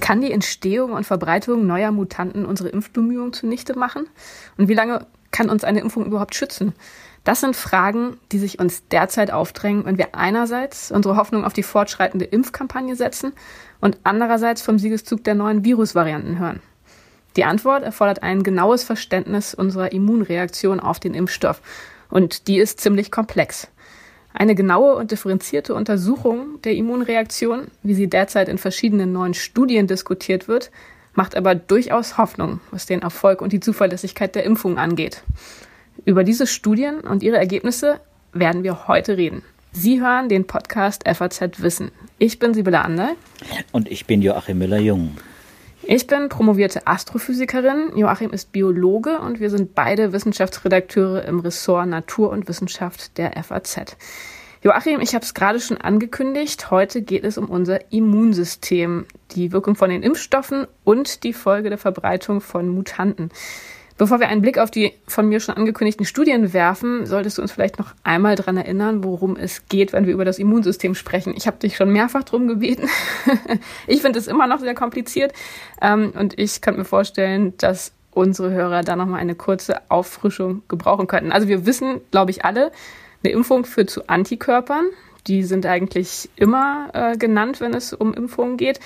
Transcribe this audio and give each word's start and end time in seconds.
Kann 0.00 0.20
die 0.20 0.32
Entstehung 0.32 0.92
und 0.92 1.06
Verbreitung 1.06 1.66
neuer 1.66 1.92
Mutanten 1.92 2.44
unsere 2.44 2.70
Impfbemühungen 2.70 3.32
zunichte 3.32 3.78
machen? 3.78 4.08
Und 4.58 4.68
wie 4.68 4.74
lange 4.74 5.06
kann 5.30 5.48
uns 5.48 5.62
eine 5.62 5.80
Impfung 5.80 6.04
überhaupt 6.04 6.34
schützen? 6.34 6.74
Das 7.22 7.40
sind 7.40 7.54
Fragen, 7.54 8.16
die 8.32 8.38
sich 8.38 8.58
uns 8.58 8.88
derzeit 8.88 9.30
aufdrängen, 9.30 9.84
wenn 9.84 9.98
wir 9.98 10.14
einerseits 10.14 10.90
unsere 10.90 11.16
Hoffnung 11.16 11.44
auf 11.44 11.52
die 11.52 11.62
fortschreitende 11.62 12.24
Impfkampagne 12.24 12.96
setzen 12.96 13.32
und 13.80 13.98
andererseits 14.02 14.62
vom 14.62 14.78
Siegeszug 14.78 15.22
der 15.22 15.34
neuen 15.34 15.64
Virusvarianten 15.64 16.38
hören. 16.38 16.60
Die 17.36 17.44
Antwort 17.44 17.84
erfordert 17.84 18.22
ein 18.22 18.42
genaues 18.42 18.82
Verständnis 18.82 19.54
unserer 19.54 19.92
Immunreaktion 19.92 20.80
auf 20.80 20.98
den 20.98 21.14
Impfstoff. 21.14 21.62
Und 22.08 22.48
die 22.48 22.58
ist 22.58 22.80
ziemlich 22.80 23.12
komplex. 23.12 23.68
Eine 24.32 24.54
genaue 24.54 24.94
und 24.94 25.10
differenzierte 25.10 25.74
Untersuchung 25.74 26.62
der 26.62 26.74
Immunreaktion, 26.74 27.68
wie 27.82 27.94
sie 27.94 28.08
derzeit 28.08 28.48
in 28.48 28.58
verschiedenen 28.58 29.12
neuen 29.12 29.34
Studien 29.34 29.86
diskutiert 29.86 30.46
wird, 30.46 30.70
macht 31.14 31.36
aber 31.36 31.54
durchaus 31.54 32.16
Hoffnung, 32.16 32.60
was 32.70 32.86
den 32.86 33.02
Erfolg 33.02 33.42
und 33.42 33.52
die 33.52 33.60
Zuverlässigkeit 33.60 34.34
der 34.34 34.44
Impfung 34.44 34.78
angeht. 34.78 35.22
Über 36.04 36.24
diese 36.24 36.46
Studien 36.46 37.00
und 37.00 37.22
ihre 37.22 37.36
Ergebnisse 37.36 38.00
werden 38.32 38.62
wir 38.62 38.86
heute 38.86 39.16
reden. 39.16 39.42
Sie 39.72 40.00
hören 40.00 40.28
den 40.28 40.46
Podcast 40.46 41.04
FAZ 41.06 41.62
Wissen. 41.62 41.90
Ich 42.18 42.38
bin 42.38 42.54
Sibylle 42.54 42.82
Anderl. 42.82 43.10
Und 43.72 43.90
ich 43.90 44.06
bin 44.06 44.22
Joachim 44.22 44.58
Müller-Jung. 44.58 45.16
Ich 45.82 46.06
bin 46.06 46.28
promovierte 46.28 46.86
Astrophysikerin, 46.86 47.96
Joachim 47.96 48.30
ist 48.30 48.52
Biologe 48.52 49.18
und 49.18 49.40
wir 49.40 49.48
sind 49.48 49.74
beide 49.74 50.12
Wissenschaftsredakteure 50.12 51.24
im 51.24 51.40
Ressort 51.40 51.88
Natur 51.88 52.30
und 52.30 52.48
Wissenschaft 52.48 53.16
der 53.16 53.32
FAZ. 53.42 53.96
Joachim, 54.62 55.00
ich 55.00 55.14
habe 55.14 55.24
es 55.24 55.32
gerade 55.32 55.58
schon 55.58 55.78
angekündigt, 55.78 56.70
heute 56.70 57.00
geht 57.00 57.24
es 57.24 57.38
um 57.38 57.48
unser 57.48 57.90
Immunsystem, 57.92 59.06
die 59.30 59.52
Wirkung 59.52 59.74
von 59.74 59.88
den 59.88 60.02
Impfstoffen 60.02 60.66
und 60.84 61.24
die 61.24 61.32
Folge 61.32 61.70
der 61.70 61.78
Verbreitung 61.78 62.42
von 62.42 62.68
Mutanten. 62.68 63.30
Bevor 64.00 64.18
wir 64.18 64.28
einen 64.28 64.40
Blick 64.40 64.56
auf 64.56 64.70
die 64.70 64.94
von 65.06 65.28
mir 65.28 65.40
schon 65.40 65.58
angekündigten 65.58 66.06
Studien 66.06 66.54
werfen, 66.54 67.04
solltest 67.04 67.36
du 67.36 67.42
uns 67.42 67.52
vielleicht 67.52 67.78
noch 67.78 67.92
einmal 68.02 68.34
daran 68.34 68.56
erinnern, 68.56 69.04
worum 69.04 69.36
es 69.36 69.68
geht, 69.68 69.92
wenn 69.92 70.06
wir 70.06 70.14
über 70.14 70.24
das 70.24 70.38
Immunsystem 70.38 70.94
sprechen. 70.94 71.34
Ich 71.36 71.46
habe 71.46 71.58
dich 71.58 71.76
schon 71.76 71.90
mehrfach 71.90 72.22
drum 72.22 72.48
gebeten. 72.48 72.88
ich 73.86 74.00
finde 74.00 74.18
es 74.18 74.26
immer 74.26 74.46
noch 74.46 74.60
sehr 74.60 74.74
kompliziert 74.74 75.34
ähm, 75.82 76.14
und 76.18 76.38
ich 76.38 76.62
könnte 76.62 76.78
mir 76.78 76.86
vorstellen, 76.86 77.52
dass 77.58 77.92
unsere 78.10 78.50
Hörer 78.50 78.84
da 78.84 78.96
nochmal 78.96 79.20
eine 79.20 79.34
kurze 79.34 79.82
Auffrischung 79.90 80.62
gebrauchen 80.66 81.06
könnten. 81.06 81.30
Also 81.30 81.46
wir 81.46 81.66
wissen, 81.66 82.00
glaube 82.10 82.30
ich, 82.30 82.42
alle, 82.42 82.72
eine 83.22 83.34
Impfung 83.34 83.66
führt 83.66 83.90
zu 83.90 84.08
Antikörpern. 84.08 84.86
Die 85.26 85.42
sind 85.42 85.66
eigentlich 85.66 86.30
immer 86.36 86.88
äh, 86.94 87.18
genannt, 87.18 87.60
wenn 87.60 87.74
es 87.74 87.92
um 87.92 88.14
Impfungen 88.14 88.56
geht. 88.56 88.80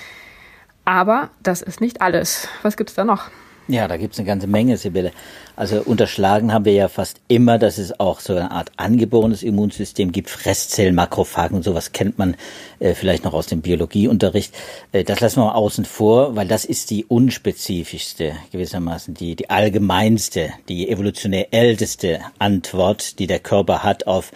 Aber 0.84 1.30
das 1.40 1.62
ist 1.62 1.80
nicht 1.80 2.02
alles. 2.02 2.48
Was 2.62 2.76
gibt 2.76 2.90
es 2.90 2.96
da 2.96 3.04
noch? 3.04 3.30
Ja, 3.66 3.88
da 3.88 3.96
gibt's 3.96 4.18
eine 4.18 4.26
ganze 4.26 4.46
Menge, 4.46 4.76
Sibylle. 4.76 5.12
Also 5.56 5.80
unterschlagen 5.80 6.52
haben 6.52 6.66
wir 6.66 6.74
ja 6.74 6.88
fast 6.88 7.20
immer, 7.28 7.58
dass 7.58 7.78
es 7.78 7.98
auch 7.98 8.20
so 8.20 8.34
eine 8.34 8.50
Art 8.50 8.72
angeborenes 8.76 9.42
Immunsystem 9.42 10.12
gibt, 10.12 10.28
Fresszellen, 10.28 10.94
Makrophagen 10.94 11.56
und 11.56 11.62
sowas 11.62 11.92
kennt 11.92 12.18
man 12.18 12.36
äh, 12.78 12.92
vielleicht 12.94 13.24
noch 13.24 13.32
aus 13.32 13.46
dem 13.46 13.62
Biologieunterricht. 13.62 14.54
Äh, 14.92 15.04
das 15.04 15.20
lassen 15.20 15.40
wir 15.40 15.46
mal 15.46 15.54
außen 15.54 15.86
vor, 15.86 16.36
weil 16.36 16.46
das 16.46 16.66
ist 16.66 16.90
die 16.90 17.06
unspezifischste, 17.06 18.32
gewissermaßen 18.52 19.14
die, 19.14 19.34
die 19.34 19.48
allgemeinste, 19.48 20.50
die 20.68 20.90
evolutionär 20.90 21.54
älteste 21.54 22.20
Antwort, 22.38 23.18
die 23.18 23.26
der 23.26 23.38
Körper 23.38 23.82
hat 23.82 24.06
auf 24.06 24.30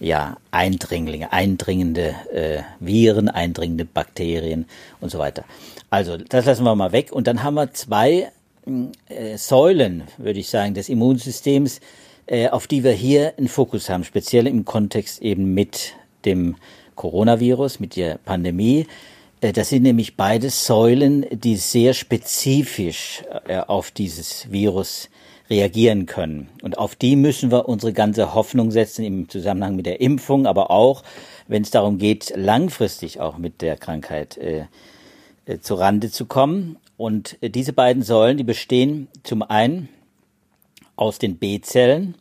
ja, 0.00 0.36
Eindringlinge, 0.50 1.32
eindringende 1.32 2.14
äh, 2.32 2.62
Viren, 2.80 3.28
eindringende 3.28 3.84
Bakterien 3.84 4.66
und 5.00 5.10
so 5.10 5.18
weiter. 5.18 5.44
Also, 5.90 6.16
das 6.16 6.44
lassen 6.44 6.64
wir 6.64 6.74
mal 6.74 6.92
weg. 6.92 7.12
Und 7.12 7.26
dann 7.26 7.42
haben 7.42 7.54
wir 7.54 7.72
zwei 7.72 8.30
äh, 9.08 9.36
Säulen, 9.36 10.04
würde 10.16 10.40
ich 10.40 10.48
sagen, 10.48 10.74
des 10.74 10.88
Immunsystems, 10.88 11.80
äh, 12.26 12.48
auf 12.48 12.66
die 12.66 12.84
wir 12.84 12.92
hier 12.92 13.34
einen 13.38 13.48
Fokus 13.48 13.88
haben, 13.88 14.04
speziell 14.04 14.46
im 14.46 14.64
Kontext 14.64 15.22
eben 15.22 15.54
mit 15.54 15.94
dem 16.24 16.56
Coronavirus, 16.94 17.80
mit 17.80 17.96
der 17.96 18.18
Pandemie. 18.18 18.86
Äh, 19.40 19.52
das 19.52 19.70
sind 19.70 19.82
nämlich 19.82 20.16
beide 20.16 20.50
Säulen, 20.50 21.26
die 21.30 21.56
sehr 21.56 21.94
spezifisch 21.94 23.22
äh, 23.46 23.58
auf 23.58 23.90
dieses 23.90 24.50
Virus 24.50 25.08
reagieren 25.50 26.06
können. 26.06 26.48
Und 26.62 26.76
auf 26.76 26.94
die 26.94 27.16
müssen 27.16 27.50
wir 27.50 27.68
unsere 27.68 27.92
ganze 27.92 28.34
Hoffnung 28.34 28.70
setzen 28.70 29.04
im 29.04 29.28
Zusammenhang 29.28 29.76
mit 29.76 29.86
der 29.86 30.00
Impfung, 30.00 30.46
aber 30.46 30.70
auch, 30.70 31.02
wenn 31.46 31.62
es 31.62 31.70
darum 31.70 31.98
geht, 31.98 32.32
langfristig 32.36 33.20
auch 33.20 33.38
mit 33.38 33.62
der 33.62 33.76
Krankheit 33.76 34.36
äh, 34.36 34.66
äh, 35.46 35.58
zu 35.60 35.74
Rande 35.74 36.10
zu 36.10 36.26
kommen. 36.26 36.76
Und 36.98 37.38
äh, 37.40 37.48
diese 37.48 37.72
beiden 37.72 38.02
Säulen, 38.02 38.36
die 38.36 38.44
bestehen 38.44 39.08
zum 39.22 39.42
einen 39.42 39.88
aus 40.96 41.18
den 41.18 41.36
B-Zellen 41.36 42.14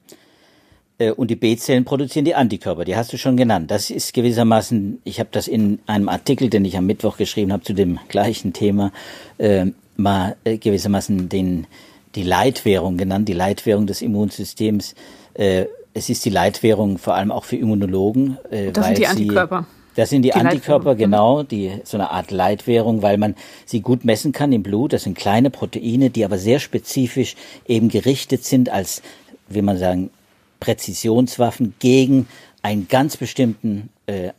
äh, 0.99 1.11
und 1.11 1.29
die 1.29 1.35
B-Zellen 1.35 1.83
produzieren 1.83 2.25
die 2.25 2.35
Antikörper, 2.35 2.85
die 2.85 2.95
hast 2.95 3.11
du 3.11 3.17
schon 3.17 3.35
genannt. 3.35 3.71
Das 3.71 3.89
ist 3.89 4.13
gewissermaßen, 4.13 5.01
ich 5.03 5.19
habe 5.19 5.29
das 5.31 5.49
in 5.49 5.79
einem 5.87 6.07
Artikel, 6.07 6.49
den 6.49 6.63
ich 6.63 6.77
am 6.77 6.85
Mittwoch 6.85 7.17
geschrieben 7.17 7.51
habe 7.51 7.63
zu 7.63 7.73
dem 7.73 7.99
gleichen 8.07 8.53
Thema, 8.53 8.93
äh, 9.39 9.65
mal 9.97 10.37
äh, 10.43 10.57
gewissermaßen 10.57 11.27
den, 11.27 11.65
die 12.13 12.23
Leitwährung 12.23 12.97
genannt, 12.97 13.27
die 13.27 13.33
Leitwährung 13.33 13.87
des 13.87 14.03
Immunsystems. 14.03 14.93
Äh, 15.33 15.65
es 15.95 16.09
ist 16.09 16.23
die 16.23 16.29
Leitwährung 16.29 16.99
vor 16.99 17.15
allem 17.15 17.31
auch 17.31 17.45
für 17.45 17.55
Immunologen. 17.55 18.37
Äh, 18.51 18.71
das 18.71 18.85
sind 18.85 18.99
die 18.99 19.07
Antikörper. 19.07 19.65
Sie, 19.67 19.76
das 19.97 20.11
sind 20.11 20.21
die, 20.21 20.29
die 20.29 20.35
Antikörper, 20.35 20.93
mhm. 20.93 20.97
genau, 20.99 21.41
die 21.41 21.71
so 21.83 21.97
eine 21.97 22.11
Art 22.11 22.29
Leitwährung, 22.29 23.01
weil 23.01 23.17
man 23.17 23.33
sie 23.65 23.81
gut 23.81 24.05
messen 24.05 24.31
kann 24.31 24.53
im 24.53 24.61
Blut. 24.61 24.93
Das 24.93 25.03
sind 25.03 25.17
kleine 25.17 25.49
Proteine, 25.49 26.11
die 26.11 26.23
aber 26.23 26.37
sehr 26.37 26.59
spezifisch 26.59 27.35
eben 27.67 27.89
gerichtet 27.89 28.45
sind 28.45 28.69
als, 28.69 29.01
wie 29.47 29.63
man 29.63 29.79
sagen, 29.79 30.11
Präzisionswaffen 30.59 31.73
gegen 31.79 32.27
einen 32.61 32.87
ganz 32.87 33.17
bestimmten 33.17 33.89
äh, 34.05 34.33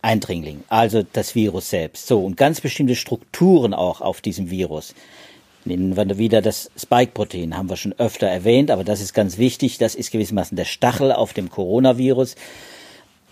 Eindringling, 0.00 0.64
also 0.68 1.02
das 1.12 1.34
Virus 1.34 1.68
selbst. 1.68 2.06
So, 2.06 2.24
und 2.24 2.38
ganz 2.38 2.62
bestimmte 2.62 2.96
Strukturen 2.96 3.74
auch 3.74 4.00
auf 4.00 4.22
diesem 4.22 4.48
Virus. 4.48 4.94
Nehmen 5.66 5.94
wir 5.94 6.16
wieder 6.16 6.40
das 6.40 6.70
Spike-Protein, 6.78 7.54
haben 7.54 7.68
wir 7.68 7.76
schon 7.76 7.92
öfter 7.98 8.28
erwähnt, 8.28 8.70
aber 8.70 8.84
das 8.84 9.02
ist 9.02 9.12
ganz 9.12 9.36
wichtig. 9.36 9.76
Das 9.76 9.94
ist 9.94 10.10
gewissermaßen 10.10 10.56
der 10.56 10.64
Stachel 10.64 11.12
auf 11.12 11.34
dem 11.34 11.50
Coronavirus. 11.50 12.34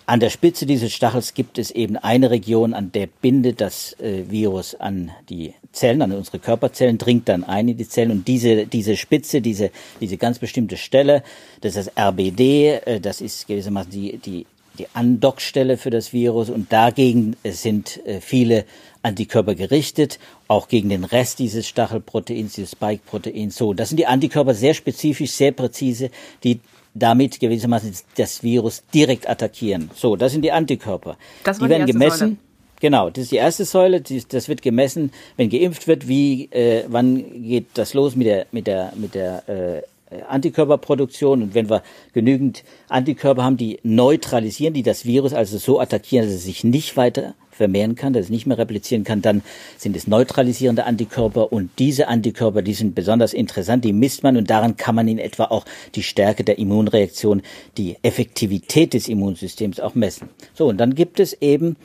An 0.08 0.20
der 0.20 0.30
Spitze 0.30 0.64
dieses 0.64 0.94
Stachels 0.94 1.34
gibt 1.34 1.58
es 1.58 1.70
eben 1.70 1.98
eine 1.98 2.30
Region, 2.30 2.72
an 2.72 2.90
der 2.92 3.08
bindet 3.08 3.60
das 3.60 3.92
äh, 4.00 4.24
Virus 4.30 4.74
an 4.74 5.10
die 5.28 5.52
Zellen, 5.72 6.00
an 6.00 6.12
unsere 6.12 6.38
Körperzellen, 6.38 6.96
dringt 6.96 7.28
dann 7.28 7.44
ein 7.44 7.68
in 7.68 7.76
die 7.76 7.86
Zellen 7.86 8.10
und 8.10 8.26
diese, 8.26 8.66
diese 8.66 8.96
Spitze, 8.96 9.42
diese, 9.42 9.70
diese 10.00 10.16
ganz 10.16 10.38
bestimmte 10.38 10.78
Stelle, 10.78 11.22
das 11.60 11.76
ist 11.76 11.88
das 11.88 11.96
RBD, 12.02 12.80
äh, 12.86 13.00
das 13.00 13.20
ist 13.20 13.48
gewissermaßen 13.48 13.92
die, 13.92 14.16
die, 14.16 14.46
die 14.78 14.86
Andockstelle 14.94 15.76
für 15.76 15.90
das 15.90 16.14
Virus 16.14 16.48
und 16.48 16.72
dagegen 16.72 17.36
sind 17.44 18.00
äh, 18.06 18.22
viele 18.22 18.64
Antikörper 19.02 19.54
gerichtet, 19.54 20.18
auch 20.46 20.68
gegen 20.68 20.88
den 20.88 21.04
Rest 21.04 21.38
dieses 21.38 21.68
Stachelproteins, 21.68 22.54
dieses 22.54 22.70
Spike-Proteins. 22.70 23.54
So, 23.54 23.74
das 23.74 23.90
sind 23.90 23.98
die 23.98 24.06
Antikörper 24.06 24.54
sehr 24.54 24.72
spezifisch, 24.72 25.32
sehr 25.32 25.52
präzise, 25.52 26.10
die 26.44 26.60
damit 26.94 27.40
gewissermaßen 27.40 27.92
das 28.16 28.42
Virus 28.42 28.82
direkt 28.94 29.28
attackieren. 29.28 29.90
So, 29.94 30.16
das 30.16 30.32
sind 30.32 30.42
die 30.42 30.52
Antikörper. 30.52 31.16
Das 31.44 31.58
die 31.58 31.68
werden 31.68 31.86
die 31.86 31.92
gemessen. 31.92 32.18
Säule. 32.18 32.36
Genau, 32.80 33.10
das 33.10 33.24
ist 33.24 33.32
die 33.32 33.36
erste 33.36 33.64
Säule. 33.64 34.02
Das 34.28 34.48
wird 34.48 34.62
gemessen, 34.62 35.12
wenn 35.36 35.50
geimpft 35.50 35.88
wird, 35.88 36.06
wie, 36.06 36.44
äh, 36.52 36.84
wann 36.88 37.42
geht 37.42 37.66
das 37.74 37.94
los 37.94 38.14
mit 38.14 38.26
der, 38.26 38.46
mit 38.52 38.66
der, 38.66 38.92
mit 38.96 39.14
der 39.14 39.48
äh, 39.48 39.82
Antikörperproduktion 40.28 41.42
und 41.42 41.54
wenn 41.54 41.68
wir 41.68 41.82
genügend 42.12 42.64
Antikörper 42.88 43.42
haben, 43.42 43.56
die 43.56 43.78
neutralisieren, 43.82 44.74
die 44.74 44.82
das 44.82 45.04
Virus 45.04 45.34
also 45.34 45.58
so 45.58 45.80
attackieren, 45.80 46.26
dass 46.26 46.34
es 46.34 46.44
sich 46.44 46.64
nicht 46.64 46.96
weiter 46.96 47.34
vermehren 47.58 47.94
kann, 47.94 48.14
dass 48.14 48.24
es 48.24 48.30
nicht 48.30 48.46
mehr 48.46 48.56
replizieren 48.56 49.04
kann, 49.04 49.20
dann 49.20 49.42
sind 49.76 49.94
es 49.94 50.06
neutralisierende 50.06 50.84
Antikörper 50.84 51.52
und 51.52 51.70
diese 51.78 52.08
Antikörper, 52.08 52.62
die 52.62 52.72
sind 52.72 52.94
besonders 52.94 53.34
interessant, 53.34 53.84
die 53.84 53.92
misst 53.92 54.22
man 54.22 54.36
und 54.36 54.48
daran 54.48 54.76
kann 54.76 54.94
man 54.94 55.06
in 55.06 55.18
etwa 55.18 55.44
auch 55.44 55.66
die 55.94 56.02
Stärke 56.02 56.44
der 56.44 56.58
Immunreaktion, 56.58 57.42
die 57.76 57.96
Effektivität 58.02 58.94
des 58.94 59.08
Immunsystems 59.08 59.80
auch 59.80 59.94
messen. 59.94 60.30
So, 60.54 60.68
und 60.68 60.78
dann 60.78 60.94
gibt 60.94 61.20
es 61.20 61.34
eben, 61.34 61.76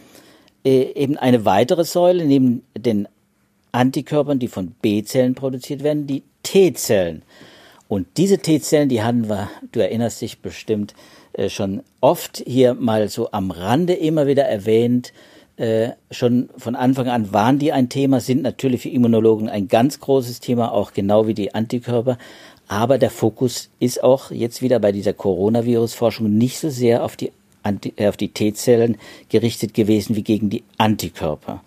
äh, 0.63 0.93
eben 0.93 1.17
eine 1.17 1.43
weitere 1.43 1.83
Säule 1.83 2.25
neben 2.25 2.63
den 2.77 3.07
Antikörpern, 3.73 4.39
die 4.39 4.47
von 4.47 4.71
B-Zellen 4.81 5.35
produziert 5.35 5.83
werden, 5.83 6.07
die 6.07 6.23
T-Zellen. 6.43 7.23
Und 7.87 8.07
diese 8.17 8.37
T-Zellen, 8.37 8.89
die 8.89 9.01
hatten 9.01 9.27
wir, 9.29 9.49
du 9.71 9.79
erinnerst 9.79 10.21
dich 10.21 10.39
bestimmt, 10.39 10.93
äh, 11.33 11.49
schon 11.49 11.81
oft 11.99 12.43
hier 12.45 12.75
mal 12.75 13.09
so 13.09 13.31
am 13.31 13.51
Rande 13.51 13.93
immer 13.93 14.27
wieder 14.27 14.43
erwähnt, 14.43 15.13
äh, 15.57 15.91
schon 16.09 16.49
von 16.57 16.75
Anfang 16.75 17.07
an 17.07 17.31
waren 17.31 17.59
die 17.59 17.71
ein 17.71 17.89
Thema, 17.89 18.19
sind 18.19 18.41
natürlich 18.41 18.81
für 18.81 18.89
Immunologen 18.89 19.49
ein 19.49 19.67
ganz 19.67 19.99
großes 19.99 20.39
Thema, 20.39 20.71
auch 20.71 20.93
genau 20.93 21.27
wie 21.27 21.33
die 21.33 21.53
Antikörper. 21.53 22.17
Aber 22.67 22.97
der 22.97 23.11
Fokus 23.11 23.69
ist 23.79 24.03
auch 24.03 24.31
jetzt 24.31 24.61
wieder 24.61 24.79
bei 24.79 24.91
dieser 24.91 25.13
Coronavirus-Forschung 25.13 26.37
nicht 26.37 26.57
so 26.59 26.69
sehr 26.69 27.03
auf 27.03 27.15
die 27.15 27.31
Anti, 27.61 27.93
äh, 27.97 28.07
auf 28.07 28.17
die 28.17 28.29
T-Zellen 28.29 28.97
gerichtet 29.29 29.73
gewesen 29.73 30.15
wie 30.15 30.23
gegen 30.23 30.49
die 30.49 30.63
Antikörper. 30.77 31.63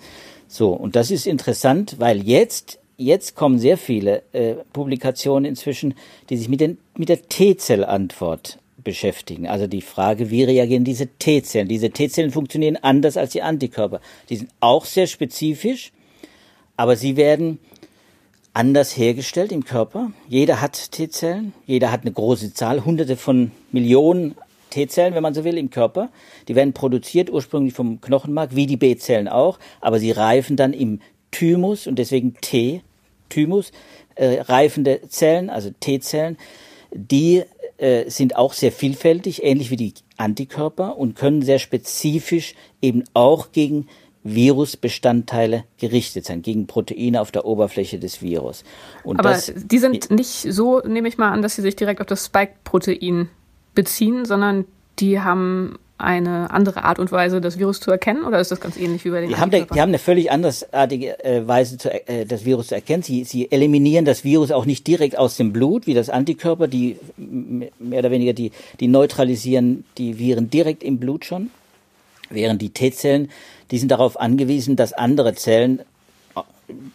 So, 0.49 0.71
und 0.71 0.97
das 0.97 1.11
ist 1.11 1.27
interessant, 1.27 1.97
weil 1.99 2.23
jetzt, 2.23 2.79
jetzt 2.97 3.35
kommen 3.35 3.59
sehr 3.59 3.79
viele 3.79 4.23
äh, 4.33 4.55
Publikationen 4.73 5.45
inzwischen, 5.45 5.95
die 6.29 6.37
sich 6.37 6.49
mit, 6.49 6.61
den, 6.61 6.79
mit 6.97 7.09
der 7.09 7.23
T-Zellantwort 7.23 8.59
beschäftigen. 8.87 9.49
Also 9.49 9.67
die 9.67 9.83
Frage, 9.83 10.31
wie 10.31 10.45
reagieren 10.45 10.85
diese 10.85 11.09
T-Zellen? 11.09 11.67
Diese 11.69 11.91
T-Zellen 11.91 12.31
funktionieren 12.31 12.77
anders 12.77 13.17
als 13.17 13.33
die 13.33 13.43
Antikörper. 13.43 14.01
Die 14.31 14.37
sind 14.37 14.51
auch 14.61 14.85
sehr 14.85 15.09
spezifisch, 15.09 15.93
aber 16.77 16.97
sie 16.97 17.17
werden 17.17 17.59
anders 18.55 18.97
hergestellt 18.97 19.51
im 19.51 19.65
Körper. 19.65 20.13
Jeder 20.29 20.61
hat 20.61 20.93
T-Zellen, 20.93 21.53
jeder 21.67 21.91
hat 21.91 22.03
eine 22.03 22.13
große 22.13 22.55
Zahl, 22.55 22.85
hunderte 22.85 23.17
von 23.17 23.51
Millionen 23.73 24.37
T-Zellen, 24.71 25.15
wenn 25.15 25.23
man 25.23 25.35
so 25.35 25.43
will, 25.43 25.59
im 25.59 25.71
Körper. 25.71 26.09
Die 26.47 26.55
werden 26.55 26.73
produziert 26.73 27.29
ursprünglich 27.29 27.75
vom 27.75 28.01
Knochenmark, 28.01 28.55
wie 28.55 28.67
die 28.67 28.77
B-Zellen 28.77 29.27
auch, 29.27 29.59
aber 29.81 29.99
sie 29.99 30.13
reifen 30.13 30.57
dann 30.57 30.73
im 30.73 31.01
Thymus 31.33 31.89
und 31.89 31.99
deswegen 31.99 32.37
T, 32.41 32.83
Thymus, 33.31 33.73
äh, 34.15 34.43
reifende 34.43 35.01
Zellen, 35.09 35.51
also 35.51 35.71
T-Zellen, 35.81 36.37
die 36.93 37.43
äh, 37.79 38.09
sind 38.11 38.37
auch 38.37 38.53
sehr 38.53 38.73
vielfältig, 38.73 39.43
ähnlich 39.43 39.71
wie 39.71 39.77
die 39.77 39.95
Antikörper 40.17 40.97
und 40.97 41.15
können 41.15 41.43
sehr 41.43 41.59
spezifisch 41.59 42.55
eben 42.81 43.05
auch 43.15 43.53
gegen 43.53 43.89
Virusbestandteile 44.25 45.65
gerichtet 45.79 46.25
sein, 46.25 46.43
gegen 46.43 46.67
Proteine 46.67 47.21
auf 47.21 47.31
der 47.31 47.45
Oberfläche 47.45 47.99
des 47.99 48.23
Virus. 48.23 48.65
Und 49.05 49.21
Aber 49.21 49.31
das, 49.31 49.53
die 49.55 49.79
sind 49.79 50.11
nicht 50.11 50.53
so, 50.53 50.81
nehme 50.81 51.09
ich 51.09 51.17
mal 51.17 51.31
an, 51.31 51.43
dass 51.43 51.57
sie 51.57 51.63
sich 51.63 51.77
direkt 51.77 52.01
auf 52.01 52.07
das 52.07 52.27
Spike-Protein 52.27 53.29
beziehen, 53.75 54.25
sondern 54.25 54.65
die 54.99 55.21
haben 55.21 55.79
eine 55.99 56.51
andere 56.51 56.85
Art 56.85 56.99
und 56.99 57.11
Weise, 57.11 57.41
das 57.41 57.59
Virus 57.59 57.81
zu 57.81 57.91
erkennen, 57.91 58.25
oder 58.25 58.39
ist 58.39 58.51
das 58.51 58.61
ganz 58.61 58.77
ähnlich 58.77 59.05
wie 59.05 59.11
bei 59.11 59.21
den 59.21 59.31
die 59.31 59.37
haben, 59.37 59.51
die 59.51 59.81
haben 59.81 59.89
eine 59.89 59.99
völlig 59.99 60.31
andersartige 60.31 61.25
äh, 61.25 61.47
Weise, 61.47 61.79
zu, 61.79 61.91
äh, 61.91 62.27
das 62.27 62.45
Virus 62.45 62.69
zu 62.69 62.75
erkennen. 62.75 63.03
Sie, 63.03 63.25
sie 63.25 63.51
eliminieren 63.51 64.05
das 64.05 64.23
Virus 64.23 64.51
auch 64.51 64.67
nicht 64.67 64.87
direkt 64.87 65.17
aus 65.17 65.37
dem 65.37 65.53
Blut, 65.53 65.87
wie 65.87 65.95
das 65.95 66.11
Antikörper, 66.11 66.69
die 66.69 66.99
mehr 67.17 68.01
oder 68.01 68.11
weniger 68.11 68.35
die, 68.35 68.53
die 68.79 68.89
neutralisieren 68.89 69.85
die 69.97 70.19
Viren 70.19 70.51
direkt 70.51 70.83
im 70.83 70.99
Blut 70.99 71.25
schon, 71.25 71.51
während 72.29 72.61
die 72.61 72.71
T-Zellen, 72.71 73.31
die 73.71 73.79
sind 73.79 73.91
darauf 73.91 74.21
angewiesen, 74.21 74.77
dass 74.77 74.93
andere 74.93 75.35
Zellen 75.35 75.81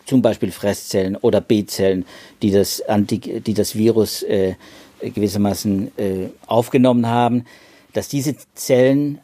zum 0.06 0.22
Beispiel 0.22 0.52
Fresszellen 0.52 1.16
oder 1.16 1.42
B-Zellen, 1.42 2.06
die 2.42 2.52
das, 2.52 2.82
Anti 2.82 3.18
die 3.20 3.54
das 3.54 3.76
Virus 3.76 4.22
äh, 4.24 4.56
gewissermaßen 5.02 5.92
äh, 5.98 6.30
aufgenommen 6.46 7.08
haben, 7.08 7.46
dass 7.94 8.08
diese 8.08 8.36
Zellen 8.56 9.20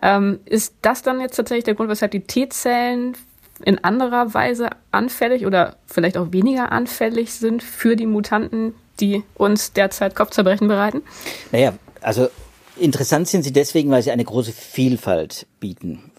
Ähm, 0.00 0.40
ist 0.44 0.74
das 0.82 1.02
dann 1.02 1.20
jetzt 1.20 1.36
tatsächlich 1.36 1.64
der 1.64 1.74
Grund, 1.74 1.88
weshalb 1.88 2.12
die 2.12 2.20
T-Zellen 2.20 3.16
in 3.62 3.82
anderer 3.82 4.34
Weise 4.34 4.70
anfällig 4.90 5.46
oder 5.46 5.76
vielleicht 5.86 6.16
auch 6.16 6.32
weniger 6.32 6.72
anfällig 6.72 7.32
sind 7.32 7.62
für 7.62 7.96
die 7.96 8.06
Mutanten, 8.06 8.74
die 9.00 9.22
uns 9.34 9.72
derzeit 9.72 10.14
Kopfzerbrechen 10.14 10.68
bereiten? 10.68 11.02
Naja, 11.50 11.74
also 12.00 12.28
interessant 12.76 13.28
sind 13.28 13.42
sie 13.42 13.52
deswegen, 13.52 13.90
weil 13.90 14.02
sie 14.02 14.10
eine 14.10 14.24
große 14.24 14.52
Vielfalt 14.52 15.46
bieten. 15.60 16.10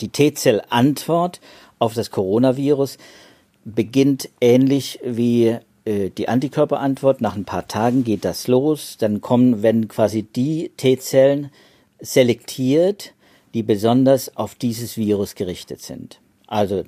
Die 0.00 0.08
T-Zell-Antwort 0.08 1.40
auf 1.78 1.94
das 1.94 2.10
Coronavirus 2.10 2.98
beginnt 3.64 4.28
ähnlich 4.40 5.00
wie 5.04 5.58
äh, 5.84 6.10
die 6.10 6.28
Antikörperantwort. 6.28 7.20
Nach 7.20 7.36
ein 7.36 7.44
paar 7.44 7.66
Tagen 7.68 8.04
geht 8.04 8.24
das 8.24 8.46
los. 8.46 8.96
Dann 8.98 9.20
kommen, 9.20 9.62
wenn 9.62 9.88
quasi 9.88 10.22
die 10.22 10.70
T-Zellen 10.76 11.50
selektiert, 12.00 13.14
die 13.54 13.62
besonders 13.62 14.36
auf 14.36 14.54
dieses 14.54 14.96
Virus 14.96 15.34
gerichtet 15.34 15.80
sind. 15.80 16.20
Also 16.48 16.84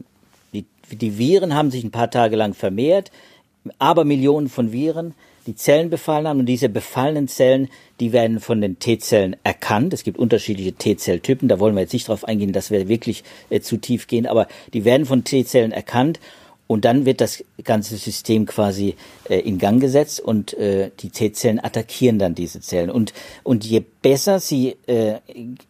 die, 0.52 0.64
die 0.90 1.18
Viren 1.18 1.54
haben 1.54 1.70
sich 1.70 1.84
ein 1.84 1.92
paar 1.92 2.10
Tage 2.10 2.34
lang 2.34 2.54
vermehrt, 2.54 3.12
aber 3.78 4.04
Millionen 4.04 4.48
von 4.48 4.72
Viren, 4.72 5.14
die 5.46 5.54
Zellen 5.54 5.90
befallen 5.90 6.26
haben. 6.26 6.40
Und 6.40 6.46
diese 6.46 6.68
befallenen 6.68 7.28
Zellen, 7.28 7.68
die 8.00 8.12
werden 8.12 8.40
von 8.40 8.60
den 8.60 8.78
T-Zellen 8.78 9.36
erkannt. 9.44 9.92
Es 9.92 10.02
gibt 10.02 10.18
unterschiedliche 10.18 10.72
T-Zelltypen, 10.72 11.48
da 11.48 11.60
wollen 11.60 11.74
wir 11.74 11.82
jetzt 11.82 11.92
nicht 11.92 12.08
drauf 12.08 12.24
eingehen, 12.24 12.52
dass 12.52 12.70
wir 12.70 12.88
wirklich 12.88 13.22
äh, 13.50 13.60
zu 13.60 13.76
tief 13.76 14.06
gehen, 14.06 14.26
aber 14.26 14.48
die 14.72 14.84
werden 14.84 15.06
von 15.06 15.24
T-Zellen 15.24 15.72
erkannt 15.72 16.18
und 16.70 16.84
dann 16.84 17.04
wird 17.04 17.20
das 17.20 17.42
ganze 17.64 17.96
System 17.96 18.46
quasi 18.46 18.94
äh, 19.28 19.40
in 19.40 19.58
Gang 19.58 19.80
gesetzt 19.80 20.20
und 20.20 20.54
äh, 20.54 20.92
die 21.00 21.10
T-Zellen 21.10 21.58
attackieren 21.58 22.20
dann 22.20 22.36
diese 22.36 22.60
Zellen. 22.60 22.90
Und, 22.90 23.12
und 23.42 23.64
je 23.64 23.82
besser 24.02 24.38
sie 24.38 24.76
äh, 24.86 25.16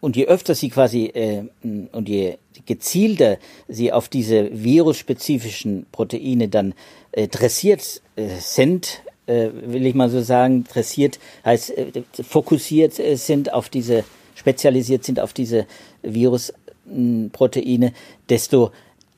und 0.00 0.14
je 0.14 0.26
öfter 0.26 0.54
sie 0.54 0.68
quasi 0.68 1.06
äh, 1.06 1.44
und 1.62 2.06
je 2.06 2.36
gezielter 2.66 3.38
sie 3.66 3.94
auf 3.94 4.10
diese 4.10 4.50
virusspezifischen 4.52 5.86
Proteine 5.90 6.48
dann 6.48 6.74
äh, 7.12 7.28
dressiert 7.28 8.02
äh, 8.16 8.26
sind, 8.38 9.00
äh, 9.24 9.48
will 9.54 9.86
ich 9.86 9.94
mal 9.94 10.10
so 10.10 10.20
sagen, 10.20 10.64
dressiert 10.64 11.18
heißt 11.46 11.78
äh, 11.78 12.02
fokussiert 12.12 12.98
äh, 12.98 13.16
sind 13.16 13.54
auf 13.54 13.70
diese, 13.70 14.04
spezialisiert 14.34 15.04
sind 15.04 15.18
auf 15.18 15.32
diese 15.32 15.64
Virusproteine, 16.02 17.94
desto 18.28 18.70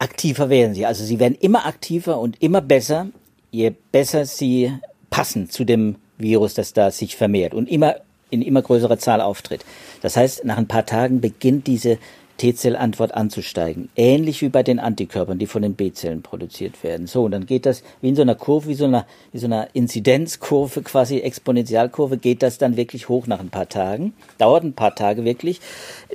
aktiver 0.03 0.51
werden 0.51 0.75
sie. 0.75 0.85
Also 0.85 1.05
sie 1.05 1.21
werden 1.21 1.37
immer 1.41 1.65
aktiver 1.67 2.19
und 2.19 2.43
immer 2.43 2.61
besser, 2.61 3.07
je 3.51 3.73
besser 3.93 4.27
sie 4.27 4.73
passen 5.11 5.49
zu 5.49 5.65
dem 5.65 5.97
Virus, 6.19 6.55
das 6.55 6.73
da 6.73 6.91
sich 6.91 7.17
vermehrt 7.17 7.55
und 7.55 7.69
immer 7.69 7.97
in 8.31 8.43
immer 8.43 8.63
größerer 8.63 8.99
Zahl 8.99 9.21
auftritt. 9.21 9.65
Das 10.01 10.17
heißt, 10.17 10.45
nach 10.45 10.57
ein 10.57 10.67
paar 10.67 10.87
Tagen 10.87 11.21
beginnt 11.21 11.67
diese 11.67 11.99
T-Zellantwort 12.43 13.15
anzusteigen. 13.15 13.89
Ähnlich 13.95 14.43
wie 14.43 14.49
bei 14.49 14.65
den 14.65 14.81
Antikörpern, 14.81 15.39
die 15.39 15.47
von 15.47 15.63
den 15.63 15.75
B-Zellen 15.75 16.23
produziert 16.23 16.83
werden. 16.83 17.07
So, 17.07 17.23
und 17.23 17.31
dann 17.31 17.47
geht 17.47 17.67
das 17.67 17.85
wie 18.01 18.09
in 18.09 18.17
so 18.17 18.23
einer 18.23 18.35
Kurve, 18.35 18.67
wie 18.67 18.75
so 18.75 18.87
einer, 18.87 19.07
wie 19.31 19.39
so 19.39 19.47
einer 19.47 19.69
Inzidenzkurve, 19.75 20.83
quasi 20.83 21.21
Exponentialkurve, 21.21 22.17
geht 22.17 22.43
das 22.43 22.59
dann 22.59 22.77
wirklich 22.77 23.09
hoch 23.09 23.29
nach 23.29 23.39
ein 23.39 23.51
paar 23.51 23.69
Tagen. 23.69 24.13
Dauert 24.39 24.65
ein 24.65 24.73
paar 24.73 24.97
Tage 24.97 25.25
wirklich. 25.25 25.61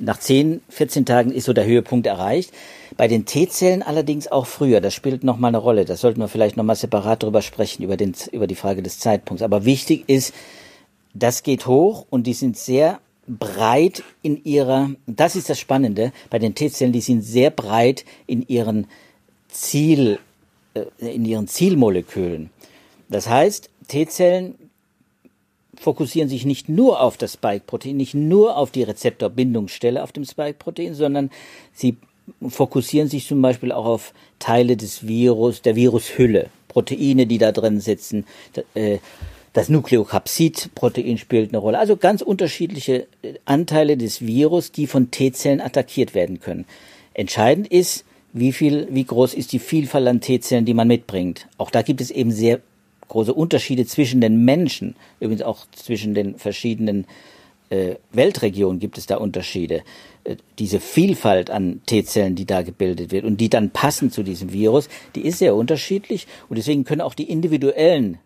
Nach 0.01 0.19
10, 0.19 0.59
14 0.67 1.05
Tagen 1.05 1.31
ist 1.31 1.45
so 1.45 1.53
der 1.53 1.65
Höhepunkt 1.65 2.05
erreicht. 2.07 2.51
Bei 2.97 3.07
den 3.07 3.23
T-Zellen 3.23 3.81
allerdings 3.81 4.29
auch 4.29 4.47
früher. 4.47 4.81
Das 4.81 4.93
spielt 4.93 5.23
nochmal 5.23 5.51
eine 5.51 5.59
Rolle. 5.59 5.85
Das 5.85 6.01
sollten 6.01 6.19
wir 6.19 6.27
vielleicht 6.27 6.57
nochmal 6.57 6.75
separat 6.75 7.23
drüber 7.23 7.41
sprechen, 7.41 7.83
über, 7.83 7.95
den, 7.95 8.13
über 8.33 8.47
die 8.47 8.55
Frage 8.55 8.83
des 8.83 8.99
Zeitpunkts. 8.99 9.43
Aber 9.43 9.63
wichtig 9.63 10.03
ist, 10.07 10.33
das 11.13 11.43
geht 11.43 11.67
hoch 11.67 12.05
und 12.09 12.27
die 12.27 12.33
sind 12.33 12.57
sehr 12.57 12.99
breit 13.27 14.03
in 14.21 14.43
ihrer, 14.43 14.91
das 15.05 15.35
ist 15.35 15.49
das 15.49 15.59
Spannende 15.59 16.11
bei 16.29 16.39
den 16.39 16.55
T-Zellen, 16.55 16.93
die 16.93 17.01
sind 17.01 17.21
sehr 17.21 17.49
breit 17.49 18.05
in 18.25 18.47
ihren 18.47 18.87
Ziel, 19.49 20.19
äh, 20.73 20.85
in 20.99 21.25
ihren 21.25 21.47
Zielmolekülen. 21.47 22.49
Das 23.09 23.27
heißt, 23.27 23.69
T-Zellen 23.87 24.55
fokussieren 25.75 26.29
sich 26.29 26.45
nicht 26.45 26.69
nur 26.69 27.01
auf 27.01 27.17
das 27.17 27.33
Spike-Protein, 27.33 27.97
nicht 27.97 28.15
nur 28.15 28.57
auf 28.57 28.71
die 28.71 28.83
Rezeptorbindungsstelle 28.83 30.01
auf 30.01 30.11
dem 30.11 30.25
Spike-Protein, 30.25 30.93
sondern 30.95 31.29
sie 31.73 31.97
fokussieren 32.47 33.07
sich 33.07 33.27
zum 33.27 33.41
Beispiel 33.41 33.71
auch 33.71 33.85
auf 33.85 34.13
Teile 34.39 34.75
des 34.75 35.07
Virus, 35.07 35.61
der 35.61 35.75
Virushülle, 35.75 36.49
Proteine, 36.67 37.27
die 37.27 37.37
da 37.37 37.51
drin 37.51 37.79
sitzen, 37.79 38.25
äh, 38.73 38.99
das 39.57 39.69
Nukleokapsid-Protein 39.69 41.17
spielt 41.17 41.49
eine 41.49 41.57
Rolle. 41.57 41.79
Also 41.79 41.97
ganz 41.97 42.21
unterschiedliche 42.21 43.07
äh, 43.23 43.33
Anteile 43.45 43.97
des 43.97 44.21
Virus, 44.21 44.71
die 44.71 44.85
von 44.85 45.09
T-Zellen 45.09 45.61
attackiert 45.61 46.13
werden 46.13 46.39
können. 46.39 46.65
Entscheidend 47.15 47.67
ist, 47.67 48.05
wie 48.33 48.51
viel, 48.51 48.87
wie 48.91 49.03
groß 49.03 49.33
ist 49.33 49.51
die 49.53 49.57
Vielfalt 49.59 50.05
an 50.05 50.21
T-Zellen, 50.21 50.65
die 50.65 50.75
man 50.75 50.87
mitbringt. 50.87 51.47
Auch 51.57 51.71
da 51.71 51.81
gibt 51.81 52.01
es 52.01 52.11
eben 52.11 52.31
sehr 52.31 52.59
große 53.07 53.33
Unterschiede 53.33 53.87
zwischen 53.87 54.21
den 54.21 54.45
Menschen, 54.45 54.95
übrigens 55.19 55.41
auch 55.41 55.65
zwischen 55.71 56.13
den 56.13 56.37
verschiedenen 56.37 57.07
äh, 57.71 57.95
Weltregionen 58.11 58.79
gibt 58.79 58.99
es 58.99 59.07
da 59.07 59.17
Unterschiede. 59.17 59.81
Äh, 60.23 60.35
diese 60.59 60.79
Vielfalt 60.79 61.49
an 61.49 61.81
T-Zellen, 61.87 62.35
die 62.35 62.45
da 62.45 62.61
gebildet 62.61 63.11
wird 63.11 63.25
und 63.25 63.41
die 63.41 63.49
dann 63.49 63.71
passen 63.71 64.11
zu 64.11 64.21
diesem 64.21 64.53
Virus, 64.53 64.87
die 65.15 65.25
ist 65.25 65.39
sehr 65.39 65.55
unterschiedlich 65.55 66.27
und 66.47 66.57
deswegen 66.59 66.85
können 66.85 67.01
auch 67.01 67.15
die 67.15 67.31
individuellen 67.31 68.19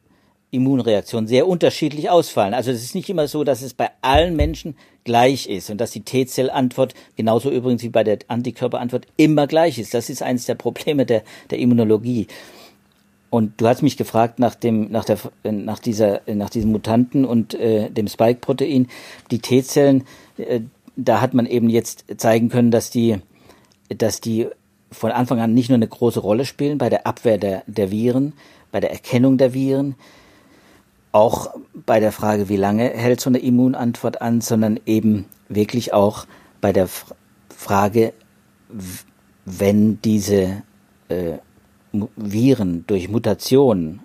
Immunreaktionen 0.52 1.28
sehr 1.28 1.48
unterschiedlich 1.48 2.10
ausfallen. 2.10 2.54
Also 2.54 2.72
es 2.72 2.84
ist 2.84 2.94
nicht 2.94 3.10
immer 3.10 3.28
so, 3.28 3.44
dass 3.44 3.62
es 3.62 3.74
bei 3.74 3.90
allen 4.02 4.36
Menschen 4.36 4.76
gleich 5.06 5.48
ist 5.48 5.70
und 5.70 5.80
dass 5.80 5.92
die 5.92 6.02
T-Zellantwort, 6.02 6.94
genauso 7.16 7.50
übrigens 7.50 7.84
wie 7.84 7.90
bei 7.90 8.04
der 8.04 8.20
Antikörperantwort, 8.28 9.08
immer 9.18 9.48
gleich 9.48 9.80
ist. 9.80 9.94
Das 9.94 10.10
ist 10.10 10.22
eines 10.22 10.46
der 10.46 10.56
Probleme 10.56 11.06
der, 11.06 11.24
der 11.50 11.60
Immunologie. 11.60 12.28
Und 13.30 13.62
du 13.62 13.68
hast 13.68 13.82
mich 13.82 13.96
gefragt 13.96 14.40
nach 14.40 14.56
dem, 14.56 14.92
nach 14.92 15.06
der, 15.06 15.18
nach 15.44 15.80
dieser, 15.80 16.20
nach 16.28 16.50
diesem 16.50 16.74
Mutanten 16.74 17.24
und 17.24 17.54
äh, 17.54 17.90
dem 17.90 18.10
Spike-Protein. 18.10 18.90
Die 19.32 19.40
T-Zellen, 19.40 20.04
äh, 20.38 20.60
da 20.98 21.22
hat 21.22 21.34
man 21.34 21.46
eben 21.46 21.70
jetzt 21.70 22.06
zeigen 22.18 22.50
können, 22.50 22.72
dass 22.72 22.90
die, 22.90 23.20
dass 23.88 24.20
die 24.20 24.48
von 24.92 25.12
Anfang 25.12 25.40
an 25.40 25.54
nicht 25.54 25.70
nur 25.70 25.78
eine 25.78 25.88
große 25.88 26.20
Rolle 26.20 26.44
spielen 26.44 26.78
bei 26.78 26.90
der 26.90 27.08
Abwehr 27.08 27.38
der, 27.38 27.64
der 27.68 27.90
Viren, 27.90 28.34
bei 28.70 28.82
der 28.82 28.92
Erkennung 28.92 29.38
der 29.38 29.54
Viren, 29.54 29.96
auch 31.12 31.54
bei 31.86 32.00
der 32.00 32.12
Frage, 32.12 32.50
wie 32.50 32.58
lange 32.58 32.90
hält 32.90 33.20
so 33.20 33.30
eine 33.30 33.40
Immunantwort 33.40 34.22
an, 34.22 34.42
sondern 34.42 34.80
eben 34.86 35.26
wirklich 35.50 35.94
auch 35.94 36.26
bei 36.62 36.72
der 36.72 36.88
Frage, 37.50 38.14
wenn 39.46 40.02
diese 40.02 40.64
äh, 41.10 41.38
Viren 42.16 42.86
durch 42.88 43.10
Mutationen 43.10 44.02